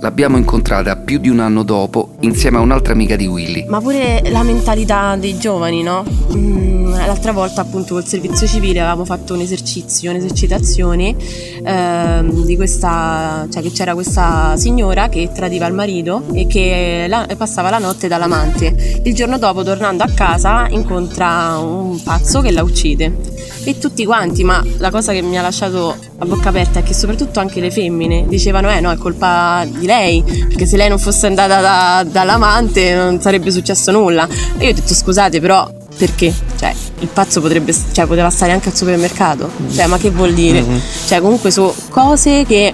L'abbiamo 0.00 0.38
incontrata 0.38 0.96
più 0.96 1.20
di 1.20 1.28
un 1.28 1.38
anno 1.38 1.62
dopo 1.62 2.16
insieme 2.22 2.56
a 2.56 2.62
un'altra 2.62 2.94
amica 2.94 3.14
di 3.14 3.28
Willy. 3.28 3.64
Ma 3.68 3.80
pure 3.80 4.22
la 4.28 4.42
mentalità 4.42 5.14
dei 5.14 5.38
giovani, 5.38 5.84
no? 5.84 6.04
Mm 6.34 6.77
l'altra 6.90 7.32
volta 7.32 7.60
appunto 7.60 7.94
col 7.94 8.06
servizio 8.06 8.46
civile 8.46 8.80
avevamo 8.80 9.04
fatto 9.04 9.34
un 9.34 9.40
esercizio, 9.40 10.10
un'esercitazione 10.10 11.14
ehm, 11.62 12.44
di 12.44 12.56
questa, 12.56 13.46
cioè 13.50 13.62
che 13.62 13.70
c'era 13.70 13.94
questa 13.94 14.56
signora 14.56 15.08
che 15.08 15.30
tradiva 15.32 15.66
il 15.66 15.74
marito 15.74 16.22
e 16.32 16.46
che 16.46 17.06
la, 17.08 17.26
passava 17.36 17.70
la 17.70 17.78
notte 17.78 18.08
dall'amante. 18.08 19.00
Il 19.04 19.14
giorno 19.14 19.38
dopo 19.38 19.62
tornando 19.62 20.02
a 20.02 20.08
casa 20.08 20.66
incontra 20.68 21.58
un 21.58 22.00
pazzo 22.02 22.40
che 22.40 22.50
la 22.50 22.62
uccide. 22.62 23.46
E 23.64 23.76
tutti 23.78 24.04
quanti, 24.06 24.44
ma 24.44 24.64
la 24.78 24.90
cosa 24.90 25.12
che 25.12 25.20
mi 25.20 25.36
ha 25.36 25.42
lasciato 25.42 25.94
a 26.20 26.24
bocca 26.24 26.48
aperta 26.48 26.78
è 26.80 26.82
che 26.82 26.94
soprattutto 26.94 27.38
anche 27.38 27.60
le 27.60 27.70
femmine 27.70 28.24
dicevano 28.26 28.70
eh 28.70 28.80
no 28.80 28.90
è 28.90 28.96
colpa 28.96 29.66
di 29.68 29.84
lei, 29.84 30.22
perché 30.22 30.64
se 30.64 30.76
lei 30.76 30.88
non 30.88 30.98
fosse 30.98 31.26
andata 31.26 31.60
da, 31.60 32.04
dall'amante 32.08 32.94
non 32.94 33.20
sarebbe 33.20 33.50
successo 33.50 33.90
nulla. 33.90 34.26
E 34.56 34.64
io 34.64 34.70
ho 34.70 34.74
detto 34.74 34.94
scusate 34.94 35.40
però 35.40 35.68
perché? 35.98 36.32
Cioè, 36.58 36.72
il 37.00 37.08
pazzo 37.08 37.40
potrebbe, 37.40 37.74
cioè, 37.92 38.06
poteva 38.06 38.30
stare 38.30 38.52
anche 38.52 38.68
al 38.68 38.76
supermercato. 38.76 39.50
Cioè, 39.74 39.86
ma 39.86 39.98
che 39.98 40.10
vuol 40.10 40.32
dire? 40.32 40.62
Mm-hmm. 40.62 40.78
Cioè, 41.06 41.20
comunque 41.20 41.50
sono 41.50 41.74
cose 41.90 42.44
che 42.46 42.72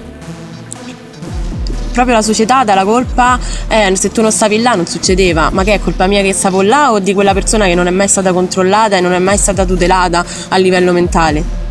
proprio 1.91 2.15
la 2.15 2.21
società 2.21 2.63
dà 2.63 2.75
la 2.75 2.83
colpa, 2.83 3.39
eh, 3.67 3.95
se 3.95 4.11
tu 4.11 4.21
non 4.21 4.31
stavi 4.31 4.61
là 4.61 4.75
non 4.75 4.85
succedeva, 4.85 5.49
ma 5.51 5.63
che 5.63 5.73
è 5.73 5.79
colpa 5.79 6.07
mia 6.07 6.21
che 6.21 6.33
stavo 6.33 6.61
là 6.61 6.91
o 6.91 6.99
di 6.99 7.13
quella 7.13 7.33
persona 7.33 7.65
che 7.65 7.73
non 7.73 7.87
è 7.87 7.91
mai 7.91 8.09
stata 8.09 8.33
controllata 8.33 8.97
e 8.97 9.01
non 9.01 9.13
è 9.13 9.19
mai 9.19 9.37
stata 9.37 9.65
tutelata 9.65 10.23
a 10.49 10.57
livello 10.57 10.91
mentale? 10.91 11.64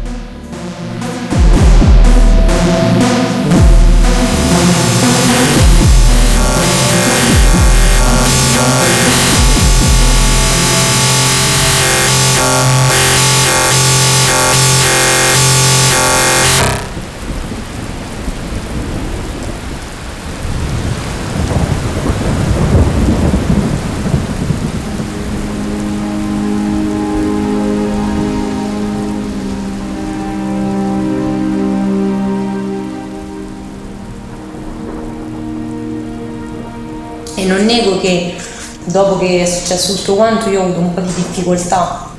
Dopo 38.94 39.18
che 39.18 39.42
è 39.42 39.44
successo 39.44 39.96
tutto 39.96 40.14
quanto 40.14 40.48
io 40.50 40.60
ho 40.60 40.64
avuto 40.66 40.78
un 40.78 40.94
po' 40.94 41.00
di 41.00 41.12
difficoltà 41.14 42.10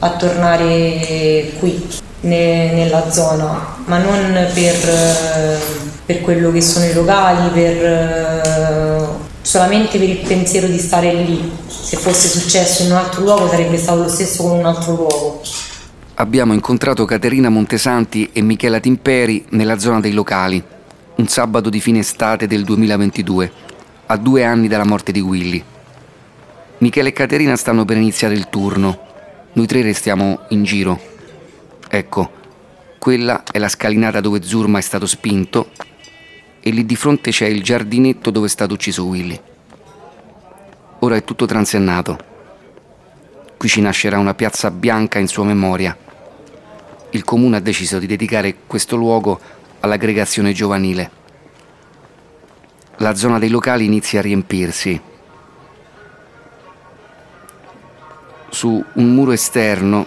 a 0.00 0.10
tornare 0.10 1.52
qui 1.58 1.88
ne, 2.20 2.74
nella 2.74 3.10
zona, 3.10 3.76
ma 3.86 3.96
non 3.96 4.46
per, 4.52 5.58
per, 6.04 6.20
quello 6.20 6.52
che 6.52 6.60
sono 6.60 6.84
i 6.84 6.92
locali, 6.92 7.48
per, 7.48 9.18
solamente 9.40 9.98
per 9.98 10.10
il 10.10 10.18
pensiero 10.18 10.66
di 10.66 10.78
stare 10.78 11.14
lì. 11.14 11.50
Se 11.66 11.96
fosse 11.96 12.28
successo 12.28 12.82
in 12.82 12.90
un 12.90 12.98
altro 12.98 13.22
luogo 13.22 13.48
sarebbe 13.48 13.78
stato 13.78 14.02
lo 14.02 14.08
stesso 14.08 14.42
con 14.42 14.58
un 14.58 14.66
altro 14.66 14.94
luogo. 14.94 15.40
Abbiamo 16.16 16.52
incontrato 16.52 17.06
Caterina 17.06 17.48
Montesanti 17.48 18.28
e 18.34 18.42
Michela 18.42 18.80
Timperi 18.80 19.46
nella 19.50 19.78
zona 19.78 20.00
dei 20.00 20.12
locali, 20.12 20.62
un 21.16 21.26
sabato 21.26 21.70
di 21.70 21.80
fine 21.80 22.00
estate 22.00 22.46
del 22.46 22.64
2022 22.64 23.52
a 24.04 24.16
due 24.18 24.44
anni 24.44 24.68
dalla 24.68 24.84
morte 24.84 25.10
di 25.10 25.20
Willy. 25.20 25.64
Michele 26.82 27.10
e 27.10 27.12
Caterina 27.12 27.54
stanno 27.54 27.84
per 27.84 27.96
iniziare 27.96 28.34
il 28.34 28.48
turno. 28.48 28.98
Noi 29.52 29.66
tre 29.68 29.82
restiamo 29.82 30.46
in 30.48 30.64
giro. 30.64 31.00
Ecco, 31.88 32.30
quella 32.98 33.44
è 33.44 33.60
la 33.60 33.68
scalinata 33.68 34.20
dove 34.20 34.42
Zurma 34.42 34.78
è 34.78 34.80
stato 34.80 35.06
spinto 35.06 35.70
e 36.60 36.70
lì 36.70 36.84
di 36.84 36.96
fronte 36.96 37.30
c'è 37.30 37.46
il 37.46 37.62
giardinetto 37.62 38.32
dove 38.32 38.46
è 38.46 38.50
stato 38.50 38.74
ucciso 38.74 39.04
Willy. 39.04 39.40
Ora 40.98 41.14
è 41.14 41.22
tutto 41.22 41.46
transennato. 41.46 42.18
Qui 43.56 43.68
ci 43.68 43.80
nascerà 43.80 44.18
una 44.18 44.34
piazza 44.34 44.72
bianca 44.72 45.20
in 45.20 45.28
sua 45.28 45.44
memoria. 45.44 45.96
Il 47.10 47.22
comune 47.22 47.58
ha 47.58 47.60
deciso 47.60 48.00
di 48.00 48.06
dedicare 48.08 48.56
questo 48.66 48.96
luogo 48.96 49.38
all'aggregazione 49.78 50.50
giovanile. 50.52 51.10
La 52.96 53.14
zona 53.14 53.38
dei 53.38 53.50
locali 53.50 53.84
inizia 53.84 54.18
a 54.18 54.22
riempirsi. 54.22 55.10
Su 58.54 58.84
un 58.92 59.14
muro 59.14 59.32
esterno 59.32 60.06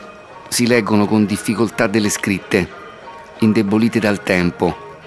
si 0.50 0.68
leggono 0.68 1.08
con 1.08 1.26
difficoltà 1.26 1.88
delle 1.88 2.10
scritte, 2.10 2.70
indebolite 3.40 3.98
dal 4.00 4.22
tempo, 4.22 4.98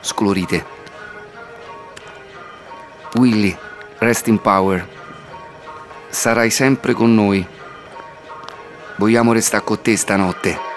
scolorite. 0.00 0.64
Willy, 3.16 3.54
rest 3.98 4.28
in 4.28 4.40
power. 4.40 4.88
Sarai 6.08 6.48
sempre 6.48 6.94
con 6.94 7.14
noi. 7.14 7.46
Vogliamo 8.96 9.34
restare 9.34 9.62
con 9.62 9.82
te 9.82 9.94
stanotte. 9.94 10.69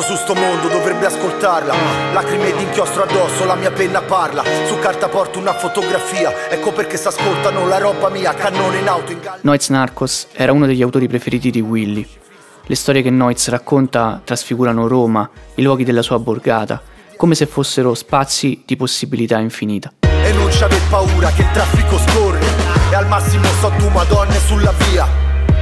Stronzo 0.00 0.16
su 0.16 0.22
sto 0.22 0.34
mondo 0.34 0.68
dovrebbe 0.68 1.06
ascoltarla. 1.06 1.74
Lacrime 2.12 2.52
di 2.56 2.62
inchiostro 2.62 3.02
addosso, 3.02 3.44
la 3.44 3.54
mia 3.54 3.70
penna 3.70 4.00
parla. 4.00 4.42
Su 4.66 4.78
carta 4.78 5.08
porto 5.08 5.38
una 5.38 5.52
fotografia. 5.52 6.48
Ecco 6.48 6.72
perché 6.72 6.96
s'ascoltano 6.96 7.66
la 7.66 7.78
roba 7.78 8.08
mia. 8.08 8.32
Cannone 8.32 8.78
in 8.78 8.88
auto 8.88 9.12
in 9.12 9.18
galleria 9.18 9.40
Noiz 9.42 9.68
Narcos 9.68 10.28
era 10.32 10.52
uno 10.52 10.64
degli 10.64 10.80
autori 10.80 11.06
preferiti 11.06 11.50
di 11.50 11.60
Willy. 11.60 12.06
Le 12.64 12.74
storie 12.74 13.02
che 13.02 13.10
Noiz 13.10 13.48
racconta 13.48 14.20
trasfigurano 14.24 14.86
Roma, 14.86 15.28
i 15.56 15.62
luoghi 15.62 15.84
della 15.84 16.02
sua 16.02 16.18
borgata, 16.18 16.80
come 17.16 17.34
se 17.34 17.46
fossero 17.46 17.94
spazi 17.94 18.62
di 18.64 18.76
possibilità 18.76 19.38
infinita. 19.38 19.92
E 20.00 20.32
non 20.32 20.48
c'ave 20.50 20.78
paura 20.88 21.30
che 21.30 21.42
il 21.42 21.50
traffico 21.50 21.98
scorre. 21.98 22.40
E 22.90 22.94
al 22.94 23.06
massimo 23.06 23.44
so 23.60 23.70
tu 23.76 23.88
madonne 23.88 24.38
sulla 24.46 24.72
via. 24.88 25.06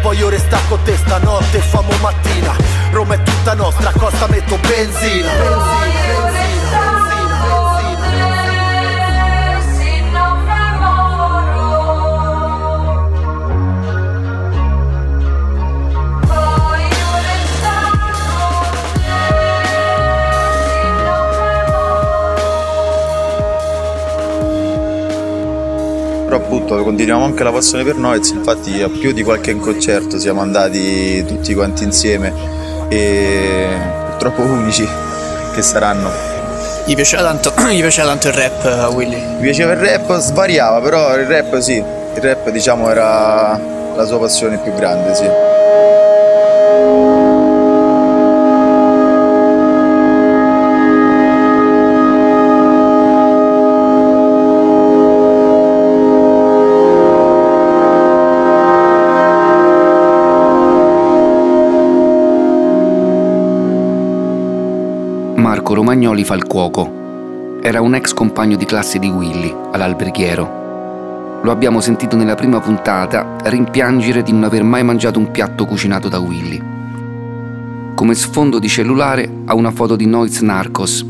Voglio 0.00 0.28
restare 0.28 0.62
con 0.68 0.78
te 0.84 0.96
stanotte, 0.96 1.58
famo 1.58 1.90
mattina 2.00 2.77
Roma 2.90 3.14
è 3.14 3.22
tutta 3.22 3.54
nostra, 3.54 3.92
costa 3.92 4.26
metto 4.28 4.56
benzina. 4.56 5.30
Benzina, 5.30 5.88
Però 26.24 26.36
appunto 26.36 26.82
continuiamo 26.82 27.24
anche 27.24 27.42
la 27.42 27.52
passione 27.52 27.84
per 27.84 27.96
Noiz, 27.96 28.30
infatti 28.30 28.82
a 28.82 28.88
più 28.88 29.12
di 29.12 29.22
qualche 29.22 29.56
concerto 29.56 30.18
siamo 30.18 30.42
andati 30.42 31.24
tutti 31.24 31.54
quanti 31.54 31.84
insieme 31.84 32.57
e 32.88 33.68
purtroppo 34.10 34.42
unici 34.42 34.88
che 35.54 35.62
saranno. 35.62 36.10
Gli 36.84 36.94
piaceva 36.94 37.22
tanto, 37.22 37.52
gli 37.70 37.80
piaceva 37.80 38.08
tanto 38.08 38.28
il 38.28 38.34
rap 38.34 38.64
a 38.64 38.88
Willy? 38.88 39.16
Mi 39.16 39.40
piaceva 39.40 39.72
il 39.72 39.78
rap, 39.78 40.16
svariava, 40.18 40.80
però 40.80 41.16
il 41.16 41.26
rap 41.26 41.58
sì, 41.58 41.74
il 41.74 42.20
rap 42.20 42.48
diciamo 42.50 42.88
era 42.90 43.58
la 43.94 44.04
sua 44.04 44.18
passione 44.18 44.58
più 44.58 44.72
grande, 44.74 45.14
sì. 45.14 45.47
Marco 65.68 65.82
Romagnoli 65.84 66.24
fa 66.24 66.34
il 66.34 66.46
cuoco. 66.46 67.58
Era 67.60 67.82
un 67.82 67.94
ex 67.94 68.14
compagno 68.14 68.56
di 68.56 68.64
classe 68.64 68.98
di 68.98 69.10
Willy 69.10 69.54
all'alberghiero. 69.70 71.40
Lo 71.42 71.50
abbiamo 71.50 71.82
sentito 71.82 72.16
nella 72.16 72.36
prima 72.36 72.58
puntata 72.58 73.36
rimpiangere 73.44 74.22
di 74.22 74.32
non 74.32 74.44
aver 74.44 74.62
mai 74.62 74.82
mangiato 74.82 75.18
un 75.18 75.30
piatto 75.30 75.66
cucinato 75.66 76.08
da 76.08 76.20
Willy. 76.20 76.58
Come 77.94 78.14
sfondo 78.14 78.58
di 78.58 78.66
cellulare 78.66 79.30
ha 79.44 79.54
una 79.54 79.70
foto 79.70 79.94
di 79.94 80.06
Noiz 80.06 80.40
Narcos. 80.40 81.04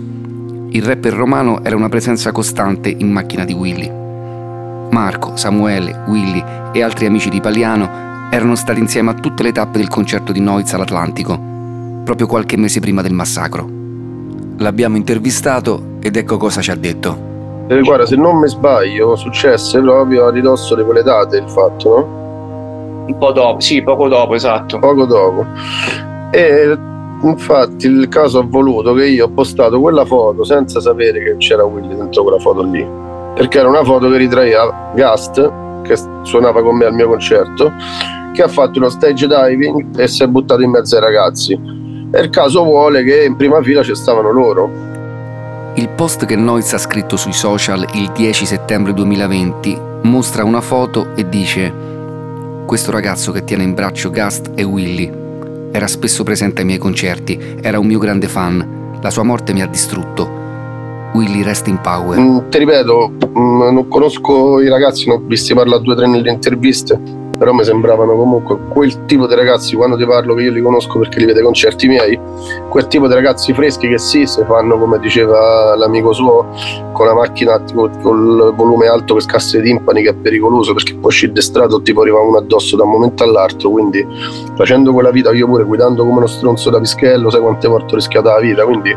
Il 0.70 0.82
rapper 0.82 1.12
romano 1.12 1.62
era 1.62 1.76
una 1.76 1.88
presenza 1.88 2.32
costante 2.32 2.88
in 2.88 3.12
macchina 3.12 3.44
di 3.44 3.52
Willy. 3.52 3.88
Marco, 4.90 5.36
Samuele, 5.36 6.02
Willy 6.08 6.42
e 6.72 6.82
altri 6.82 7.06
amici 7.06 7.30
di 7.30 7.40
Paliano 7.40 8.28
erano 8.28 8.56
stati 8.56 8.80
insieme 8.80 9.10
a 9.10 9.14
tutte 9.14 9.44
le 9.44 9.52
tappe 9.52 9.78
del 9.78 9.86
concerto 9.86 10.32
di 10.32 10.40
Noiz 10.40 10.72
all'Atlantico, 10.72 11.38
proprio 12.02 12.26
qualche 12.26 12.56
mese 12.56 12.80
prima 12.80 13.02
del 13.02 13.12
massacro. 13.12 13.77
L'abbiamo 14.60 14.96
intervistato 14.96 15.96
ed 16.00 16.16
ecco 16.16 16.36
cosa 16.36 16.60
ci 16.60 16.70
ha 16.70 16.74
detto. 16.74 17.16
Eh, 17.68 17.80
guarda, 17.82 18.06
se 18.06 18.16
non 18.16 18.38
mi 18.38 18.48
sbaglio, 18.48 19.14
successe 19.14 19.80
proprio 19.80 20.26
a 20.26 20.30
ridosso 20.30 20.74
di 20.74 20.82
quelle 20.82 21.02
date 21.02 21.36
il 21.36 21.48
fatto, 21.48 21.88
no? 21.88 22.16
Un 23.06 23.16
po' 23.18 23.30
dopo, 23.32 23.60
sì, 23.60 23.82
poco 23.82 24.08
dopo, 24.08 24.34
esatto. 24.34 24.78
Poco 24.78 25.04
dopo. 25.04 25.46
E 26.32 26.76
infatti 27.22 27.86
il 27.86 28.08
caso 28.08 28.40
ha 28.40 28.44
voluto 28.44 28.94
che 28.94 29.06
io 29.06 29.26
ho 29.26 29.28
postato 29.28 29.80
quella 29.80 30.04
foto 30.04 30.44
senza 30.44 30.80
sapere 30.80 31.22
che 31.22 31.36
c'era 31.36 31.64
Willy 31.64 31.94
dentro 31.94 32.22
quella 32.22 32.38
foto 32.38 32.62
lì. 32.62 32.86
Perché 33.34 33.58
era 33.58 33.68
una 33.68 33.84
foto 33.84 34.10
che 34.10 34.16
ritraeva 34.16 34.90
Gast, 34.94 35.52
che 35.82 35.96
suonava 36.22 36.62
con 36.62 36.76
me 36.76 36.86
al 36.86 36.94
mio 36.94 37.08
concerto, 37.08 37.72
che 38.32 38.42
ha 38.42 38.48
fatto 38.48 38.78
uno 38.78 38.88
stage 38.88 39.26
diving 39.26 39.98
e 39.98 40.08
si 40.08 40.24
è 40.24 40.26
buttato 40.26 40.62
in 40.62 40.70
mezzo 40.70 40.96
ai 40.96 41.02
ragazzi. 41.02 41.76
E 42.10 42.20
il 42.20 42.30
caso 42.30 42.64
vuole 42.64 43.04
che 43.04 43.24
in 43.24 43.36
prima 43.36 43.62
fila 43.62 43.82
ci 43.82 43.94
stavano 43.94 44.30
loro. 44.30 44.70
Il 45.74 45.90
post 45.90 46.24
che 46.24 46.36
Noiz 46.36 46.72
ha 46.72 46.78
scritto 46.78 47.16
sui 47.18 47.34
social 47.34 47.86
il 47.92 48.10
10 48.12 48.46
settembre 48.46 48.94
2020 48.94 49.78
mostra 50.04 50.42
una 50.42 50.62
foto 50.62 51.14
e 51.14 51.28
dice 51.28 51.70
Questo 52.66 52.90
ragazzo 52.90 53.30
che 53.30 53.44
tiene 53.44 53.62
in 53.64 53.74
braccio 53.74 54.08
Gast 54.08 54.52
è 54.54 54.64
Willy. 54.64 55.12
Era 55.70 55.86
spesso 55.86 56.24
presente 56.24 56.62
ai 56.62 56.66
miei 56.66 56.78
concerti, 56.78 57.38
era 57.60 57.78
un 57.78 57.86
mio 57.86 57.98
grande 57.98 58.26
fan. 58.26 58.96
La 59.02 59.10
sua 59.10 59.22
morte 59.22 59.52
mi 59.52 59.60
ha 59.60 59.66
distrutto. 59.66 60.46
Willy 61.12 61.42
resta 61.42 61.68
in 61.68 61.78
power. 61.80 62.18
Mm, 62.18 62.38
ti 62.48 62.58
ripeto, 62.58 63.12
mm, 63.38 63.62
non 63.70 63.86
conosco 63.88 64.60
i 64.60 64.68
ragazzi, 64.68 65.08
ne 65.08 65.14
ho 65.14 65.22
visti 65.22 65.52
parlare 65.52 65.82
due 65.82 65.92
o 65.92 65.96
tre 65.96 66.06
nelle 66.06 66.30
interviste 66.30 67.17
però 67.38 67.52
mi 67.52 67.64
sembravano 67.64 68.16
comunque 68.16 68.58
quel 68.68 69.04
tipo 69.04 69.26
di 69.26 69.34
ragazzi 69.34 69.76
quando 69.76 69.96
ti 69.96 70.04
parlo 70.04 70.34
che 70.34 70.42
io 70.42 70.50
li 70.50 70.60
conosco 70.60 70.98
perché 70.98 71.20
li 71.20 71.26
vedo 71.26 71.38
ai 71.38 71.44
concerti 71.44 71.86
miei 71.86 72.18
quel 72.68 72.86
tipo 72.88 73.06
di 73.06 73.14
ragazzi 73.14 73.52
freschi 73.52 73.88
che 73.88 73.98
sì 73.98 74.26
se 74.26 74.44
fanno 74.44 74.76
come 74.76 74.98
diceva 74.98 75.76
l'amico 75.76 76.12
suo 76.12 76.46
con 76.92 77.06
la 77.06 77.14
macchina 77.14 77.60
tipo, 77.60 77.88
col 78.02 78.52
volume 78.56 78.88
alto 78.88 79.14
che 79.14 79.20
scassa 79.20 79.58
i 79.58 79.62
timpani 79.62 80.02
che 80.02 80.10
è 80.10 80.14
pericoloso 80.14 80.74
perché 80.74 80.94
poi 80.94 81.06
uscire 81.06 81.32
destrato 81.32 81.80
ti 81.80 81.92
può 81.92 82.02
arrivare 82.02 82.26
uno 82.26 82.38
addosso 82.38 82.76
da 82.76 82.82
un 82.82 82.90
momento 82.90 83.22
all'altro 83.22 83.70
quindi 83.70 84.04
facendo 84.56 84.92
quella 84.92 85.10
vita 85.10 85.32
io 85.32 85.46
pure 85.46 85.62
guidando 85.62 86.04
come 86.04 86.18
uno 86.18 86.26
stronzo 86.26 86.70
da 86.70 86.80
pischello 86.80 87.30
sai 87.30 87.40
quante 87.40 87.68
volte 87.68 87.92
ho 87.92 87.96
rischiato 87.96 88.28
la 88.28 88.40
vita 88.40 88.64
quindi 88.64 88.96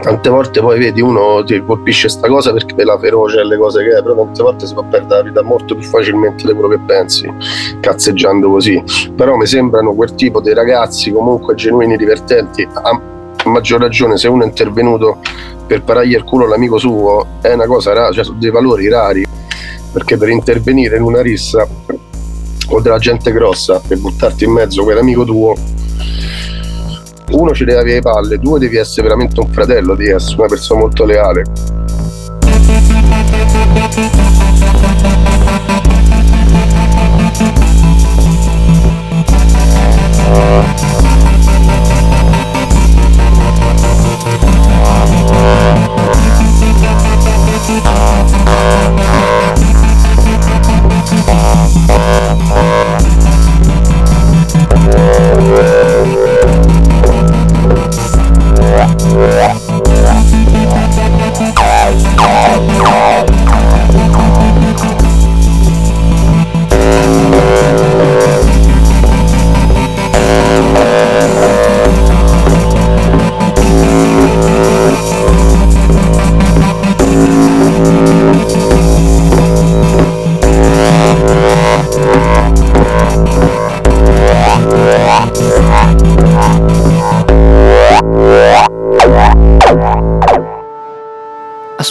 tante 0.00 0.28
volte 0.28 0.60
poi 0.60 0.78
vedi 0.78 1.00
uno 1.00 1.42
ti 1.44 1.62
colpisce 1.64 2.08
sta 2.08 2.28
cosa 2.28 2.52
perché 2.52 2.74
per 2.74 2.86
la 2.86 2.98
ferocia 2.98 3.40
e 3.40 3.44
le 3.44 3.56
cose 3.56 3.82
che 3.82 3.96
è 3.96 4.02
però 4.02 4.14
tante 4.16 4.42
volte 4.42 4.66
si 4.66 4.74
può 4.74 4.82
perdere 4.84 5.22
la 5.22 5.28
vita 5.28 5.42
molto 5.42 5.74
più 5.74 5.86
facilmente 5.86 6.46
di 6.46 6.52
quello 6.52 6.68
che 6.68 6.78
pensi 6.78 7.32
cazzeggiando 7.80 8.50
così. 8.50 8.82
Però 9.14 9.36
mi 9.36 9.46
sembrano 9.46 9.94
quel 9.94 10.14
tipo 10.14 10.40
di 10.40 10.52
ragazzi 10.52 11.10
comunque 11.10 11.54
genuini 11.54 11.96
divertenti. 11.96 12.66
A 12.72 13.00
maggior 13.48 13.80
ragione 13.80 14.16
se 14.16 14.28
uno 14.28 14.44
è 14.44 14.46
intervenuto 14.46 15.18
per 15.66 15.82
parargli 15.82 16.14
il 16.14 16.24
culo 16.24 16.46
l'amico 16.46 16.78
suo 16.78 17.26
è 17.40 17.52
una 17.52 17.66
cosa 17.66 17.92
rara 17.92 18.12
cioè 18.12 18.24
sono 18.24 18.38
dei 18.38 18.50
valori 18.50 18.88
rari. 18.88 19.24
Perché 19.92 20.16
per 20.16 20.28
intervenire 20.28 20.96
in 20.96 21.02
una 21.02 21.22
rissa 21.22 21.66
o 22.68 22.80
della 22.80 22.98
gente 22.98 23.30
grossa 23.32 23.80
per 23.86 23.98
buttarti 23.98 24.44
in 24.44 24.52
mezzo 24.52 24.82
quell'amico 24.82 25.24
tuo 25.24 25.54
uno 27.32 27.54
ci 27.54 27.64
deve 27.64 27.80
avere 27.80 27.94
le 27.96 28.02
palle, 28.02 28.38
due 28.38 28.58
devi 28.58 28.76
essere 28.76 29.08
veramente 29.08 29.40
un 29.40 29.48
fratello, 29.48 29.94
devi 29.94 30.10
essere 30.10 30.36
una 30.38 30.48
persona 30.48 30.80
molto 30.80 31.04
leale. 31.04 31.44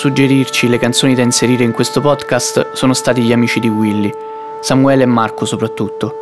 Suggerirci 0.03 0.67
le 0.67 0.79
canzoni 0.79 1.15
da 1.15 1.21
inserire 1.21 1.63
in 1.63 1.71
questo 1.71 2.01
podcast 2.01 2.73
sono 2.73 2.93
stati 2.93 3.21
gli 3.21 3.31
amici 3.31 3.61
di 3.61 3.69
Willy, 3.69 4.11
Samuele 4.59 5.03
e 5.03 5.05
Marco 5.05 5.45
soprattutto. 5.45 6.13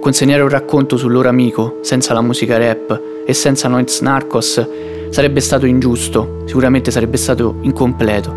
Consegnare 0.00 0.42
un 0.42 0.48
racconto 0.48 0.96
sul 0.96 1.12
loro 1.12 1.28
amico 1.28 1.76
senza 1.82 2.12
la 2.12 2.22
musica 2.22 2.58
rap 2.58 3.00
e 3.24 3.32
senza 3.34 3.68
Noiz 3.68 4.00
Narcos 4.00 4.66
sarebbe 5.10 5.38
stato 5.38 5.64
ingiusto, 5.64 6.42
sicuramente 6.46 6.90
sarebbe 6.90 7.18
stato 7.18 7.54
incompleto, 7.60 8.34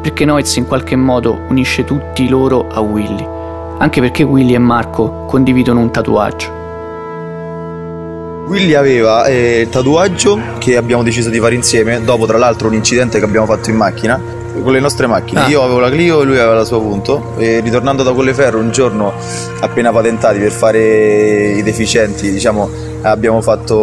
perché 0.00 0.24
Noiz 0.24 0.56
in 0.56 0.66
qualche 0.66 0.96
modo 0.96 1.40
unisce 1.50 1.84
tutti 1.84 2.30
loro 2.30 2.68
a 2.70 2.80
Willy, 2.80 3.28
anche 3.76 4.00
perché 4.00 4.22
Willy 4.22 4.54
e 4.54 4.58
Marco 4.58 5.26
condividono 5.26 5.80
un 5.80 5.90
tatuaggio. 5.90 6.65
Willy 8.46 8.74
aveva 8.74 9.26
eh, 9.26 9.62
il 9.62 9.68
tatuaggio 9.68 10.40
che 10.58 10.76
abbiamo 10.76 11.02
deciso 11.02 11.30
di 11.30 11.40
fare 11.40 11.56
insieme, 11.56 12.02
dopo 12.02 12.26
tra 12.26 12.38
l'altro 12.38 12.68
un 12.68 12.74
incidente 12.74 13.18
che 13.18 13.24
abbiamo 13.24 13.44
fatto 13.44 13.70
in 13.70 13.76
macchina, 13.76 14.20
con 14.62 14.72
le 14.72 14.80
nostre 14.80 15.06
macchine. 15.06 15.40
Ah. 15.44 15.48
Io 15.48 15.62
avevo 15.62 15.78
la 15.80 15.90
Clio 15.90 16.22
e 16.22 16.24
lui 16.24 16.38
aveva 16.38 16.54
la 16.54 16.64
sua 16.64 16.78
punto. 16.80 17.34
E 17.38 17.60
ritornando 17.60 18.02
da 18.02 18.12
Colleferro 18.12 18.58
un 18.58 18.70
giorno 18.70 19.12
appena 19.60 19.90
patentati 19.92 20.38
per 20.38 20.50
fare 20.52 21.50
i 21.52 21.62
deficienti, 21.62 22.30
diciamo, 22.30 22.68
abbiamo 23.02 23.40
fatto 23.40 23.78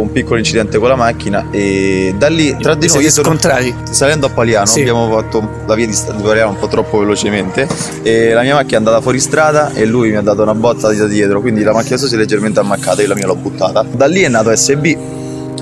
un 0.00 0.10
piccolo 0.10 0.38
incidente 0.38 0.78
con 0.78 0.88
la 0.88 0.96
macchina 0.96 1.46
e 1.50 2.14
da 2.18 2.28
lì 2.28 2.56
tra 2.58 2.74
di 2.74 2.88
noi 2.88 3.08
scontrati? 3.10 3.72
salendo 3.90 4.26
a 4.26 4.30
Paliano 4.30 4.66
Sì. 4.66 4.80
abbiamo 4.80 5.08
fatto 5.10 5.46
la 5.66 5.74
via 5.76 5.86
di, 5.86 5.92
di 5.92 6.22
Paliano 6.22 6.50
un 6.50 6.58
po' 6.58 6.66
troppo 6.66 6.98
velocemente 6.98 7.68
e 8.02 8.32
la 8.32 8.42
mia 8.42 8.54
macchina 8.54 8.74
è 8.74 8.78
andata 8.78 9.00
fuori 9.00 9.20
strada 9.20 9.72
e 9.74 9.84
lui 9.84 10.10
mi 10.10 10.16
ha 10.16 10.22
dato 10.22 10.42
una 10.42 10.54
botta 10.54 10.92
da 10.92 11.06
dietro 11.06 11.40
quindi 11.40 11.62
la 11.62 11.72
macchina 11.72 11.96
sua 11.98 12.08
si 12.08 12.14
è 12.14 12.18
leggermente 12.18 12.58
ammaccata 12.58 13.00
io 13.02 13.08
la 13.08 13.14
mia 13.14 13.26
l'ho 13.26 13.36
buttata 13.36 13.84
da 13.88 14.06
lì 14.06 14.22
è 14.22 14.28
nato 14.28 14.50
SB 14.56 14.96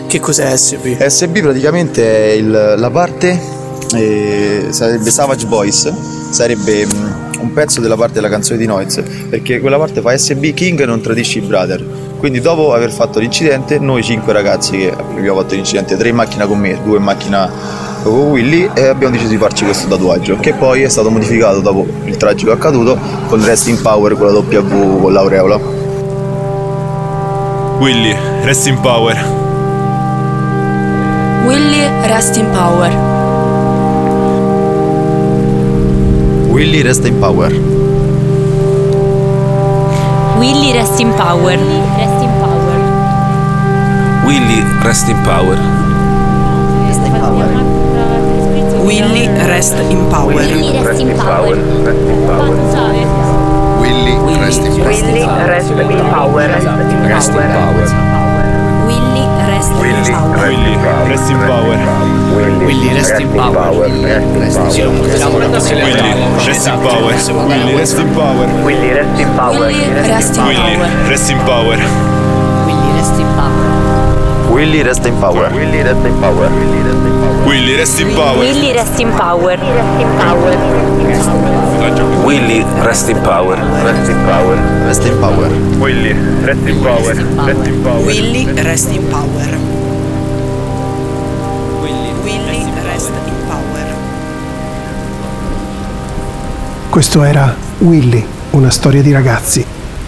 che 0.07 0.21
cos'è 0.21 0.57
SB? 0.57 0.97
SB 1.03 1.41
praticamente 1.41 2.29
è 2.31 2.31
il- 2.33 2.75
la 2.79 2.91
parte 2.91 3.39
eh, 3.95 4.67
sarebbe 4.71 5.11
Savage 5.11 5.47
Boys 5.47 5.93
sarebbe 6.31 6.87
mm, 6.87 7.41
un 7.41 7.53
pezzo 7.53 7.81
della 7.81 7.97
parte 7.97 8.15
della 8.15 8.29
canzone 8.29 8.59
di 8.59 8.67
Noiz 8.67 9.03
perché 9.29 9.61
quella 9.61 9.79
parte 9.79 10.01
fa 10.01 10.17
SB 10.17 10.55
King 10.55 10.85
non 10.85 11.01
tradisci 11.01 11.39
i 11.39 11.41
brother 11.43 11.85
quindi 12.19 12.41
dopo 12.41 12.73
aver 12.73 12.91
fatto 12.91 13.19
l'incidente 13.19 13.79
noi 13.79 14.03
cinque 14.03 14.33
ragazzi 14.33 14.77
che 14.79 14.93
abbiamo 14.93 15.41
fatto 15.41 15.55
l'incidente 15.55 15.97
tre 15.97 16.09
in 16.09 16.15
macchina 16.17 16.47
con 16.47 16.59
me 16.59 16.79
due 16.83 16.97
in 16.99 17.03
macchina 17.03 17.51
con 18.03 18.31
Willy 18.31 18.71
e 18.75 18.87
abbiamo 18.87 19.13
deciso 19.13 19.31
di 19.31 19.39
farci 19.39 19.65
questo 19.65 19.89
tatuaggio 19.89 20.39
che 20.39 20.55
poi 20.55 20.83
è 20.83 20.89
stato 20.89 21.11
modificato 21.11 21.61
dopo 21.61 21.87
il 22.05 22.17
tragico 22.17 22.53
accaduto 22.53 22.99
con 23.29 23.45
Rest 23.45 23.69
in 23.69 23.81
Power 23.81 24.15
con 24.17 24.27
la 24.27 24.39
W 24.39 25.01
con 25.01 25.13
l'aureola 25.13 25.77
Willy, 27.79 28.17
rest 28.43 28.67
in 28.67 28.81
power. 28.81 29.15
Willy, 31.47 31.87
rest 32.09 32.37
in 32.39 32.51
power. 32.51 33.16
Willy 36.57 36.81
Rest 36.83 37.05
in 37.05 37.21
Power 37.21 37.51
Willy, 40.41 40.73
rest 40.73 40.99
in 40.99 41.13
power. 41.13 41.53
Rest 42.01 42.25
in 42.25 42.33
power. 42.41 42.77
Willy, 44.25 44.61
rest 44.81 45.07
in 45.07 45.17
power. 45.27 45.59
Willy, 48.87 49.29
rest 49.53 49.77
in 49.77 50.09
power. 50.09 50.33
Willy, 50.33 50.81
rest 50.81 51.03
in 51.03 51.13
power. 51.21 51.53
Willy, 53.77 54.17
rest 54.41 54.63
in 54.63 54.73
Willy, 54.81 55.29
rest 55.45 55.77
in 55.77 56.09
power. 56.09 56.47
Rest 59.57 59.73
in 59.73 60.13
power. 60.13 60.37
Willy, 60.37 60.77
rest 61.09 61.31
in 61.31 61.39
power. 61.39 61.77
Willy, 62.67 62.93
rest 62.93 63.19
in 63.19 63.33
power. 63.33 63.73
Willy, 63.73 64.05
rest 64.05 64.59
in 64.59 64.61
power. 64.61 64.71
Sì, 64.71 64.83
lo 64.83 64.91
montiamo 64.91 65.39
la 65.39 65.49
Willy, 67.47 67.75
rest 67.75 67.99
in 67.99 68.13
power. 68.13 68.47
Willy, 68.63 68.93
rest 68.93 69.19
in 69.19 69.35
power. 69.35 69.67
Willy, 69.67 69.89
rest 70.09 70.37
in 70.37 70.37
power. 70.37 70.59
Willy, 70.59 71.09
rest 71.09 71.31
in 71.31 71.39
Willy, 72.67 72.93
power. 73.35 74.06
Willy, 74.53 74.83
rest 74.83 75.07
in 75.07 75.15
power. 75.21 75.51
Willy 75.53 75.83
Rest 75.83 76.05
in 76.07 76.15
Power 76.21 76.49
Willy 77.47 77.77
Rest 77.77 78.01
in 78.01 78.15
Power 78.15 78.39
Willy, 78.39 78.73
rest 78.73 79.01
in 79.01 79.11
power. 79.11 79.41
Willy, 82.25 82.65
rest 82.85 83.09
in 83.09 83.21
power. 83.23 83.57
Willy, 83.85 83.95
rest 83.95 84.09
in 84.19 84.21
power. 84.23 84.67
Rest 84.85 85.05
in 85.07 85.19
Power 85.21 85.49
Willy, 85.79 86.13
rest 86.45 86.67
in 86.67 86.81
power. 86.83 87.15
Rest 87.47 87.67
in 87.67 87.83
power. 87.83 88.05
Willy, 88.05 88.45
rest 88.63 88.91
in 88.91 89.09
power. 89.09 89.59
Willy, 91.83 92.65
rest 92.85 93.11
in 93.27 93.35
power. 93.47 93.95
Questo 96.97 97.23
era 97.25 97.55
Willy, 97.81 98.25
una 98.53 98.71
storia 98.71 99.03
di 99.03 99.13
ragazzi, 99.13 99.63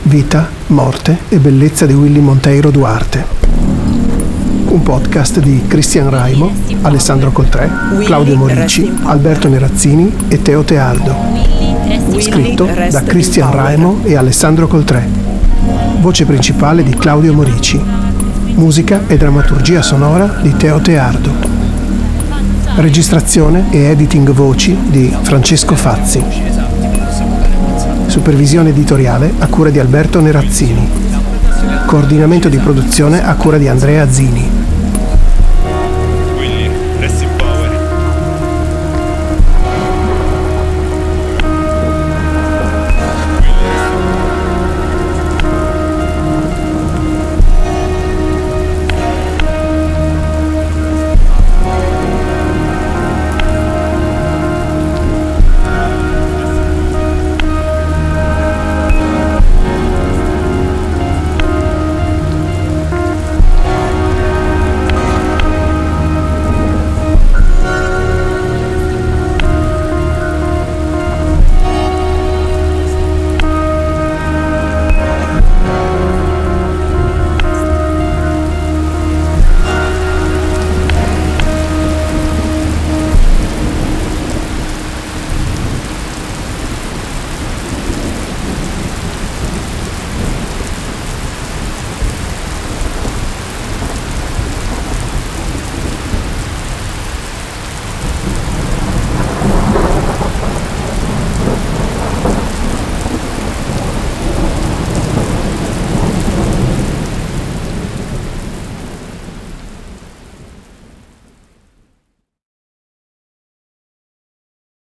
vita, 0.05 0.48
morte 0.68 1.18
e 1.29 1.37
bellezza 1.37 1.85
di 1.85 1.92
Willy 1.92 2.20
Monteiro 2.20 2.70
Duarte. 2.70 3.78
Un 4.71 4.83
podcast 4.83 5.41
di 5.41 5.63
Cristian 5.67 6.11
Raimo, 6.11 6.53
Alessandro 6.83 7.33
Coltré, 7.33 7.71
Claudio 8.05 8.37
Morici, 8.37 8.93
Alberto 9.05 9.49
Nerazzini 9.49 10.13
e 10.29 10.43
Teo 10.43 10.63
Tealdo. 10.63 11.15
Scritto 12.19 12.69
da 12.91 13.03
Cristian 13.03 13.51
Raimo 13.51 14.01
e 14.03 14.15
Alessandro 14.15 14.69
Coltré. 14.69 15.09
Voce 16.01 16.27
principale 16.27 16.83
di 16.83 16.95
Claudio 16.95 17.33
Morici. 17.33 17.81
Musica 18.57 19.05
e 19.07 19.17
drammaturgia 19.17 19.81
sonora 19.81 20.39
di 20.43 20.55
Teo 20.55 20.81
Teardo. 20.81 21.33
Registrazione 22.77 23.69
e 23.71 23.79
editing 23.85 24.31
voci 24.33 24.77
di 24.89 25.15
Francesco 25.23 25.75
Fazzi. 25.75 26.23
Supervisione 28.07 28.69
editoriale 28.69 29.33
a 29.39 29.47
cura 29.47 29.71
di 29.71 29.79
Alberto 29.79 30.21
Nerazzini. 30.21 30.89
Coordinamento 31.87 32.51
di 32.51 32.59
produzione 32.59 33.27
a 33.27 33.35
cura 33.35 33.57
di 33.57 33.67
Andrea 33.67 34.11
Zini. 34.11 34.58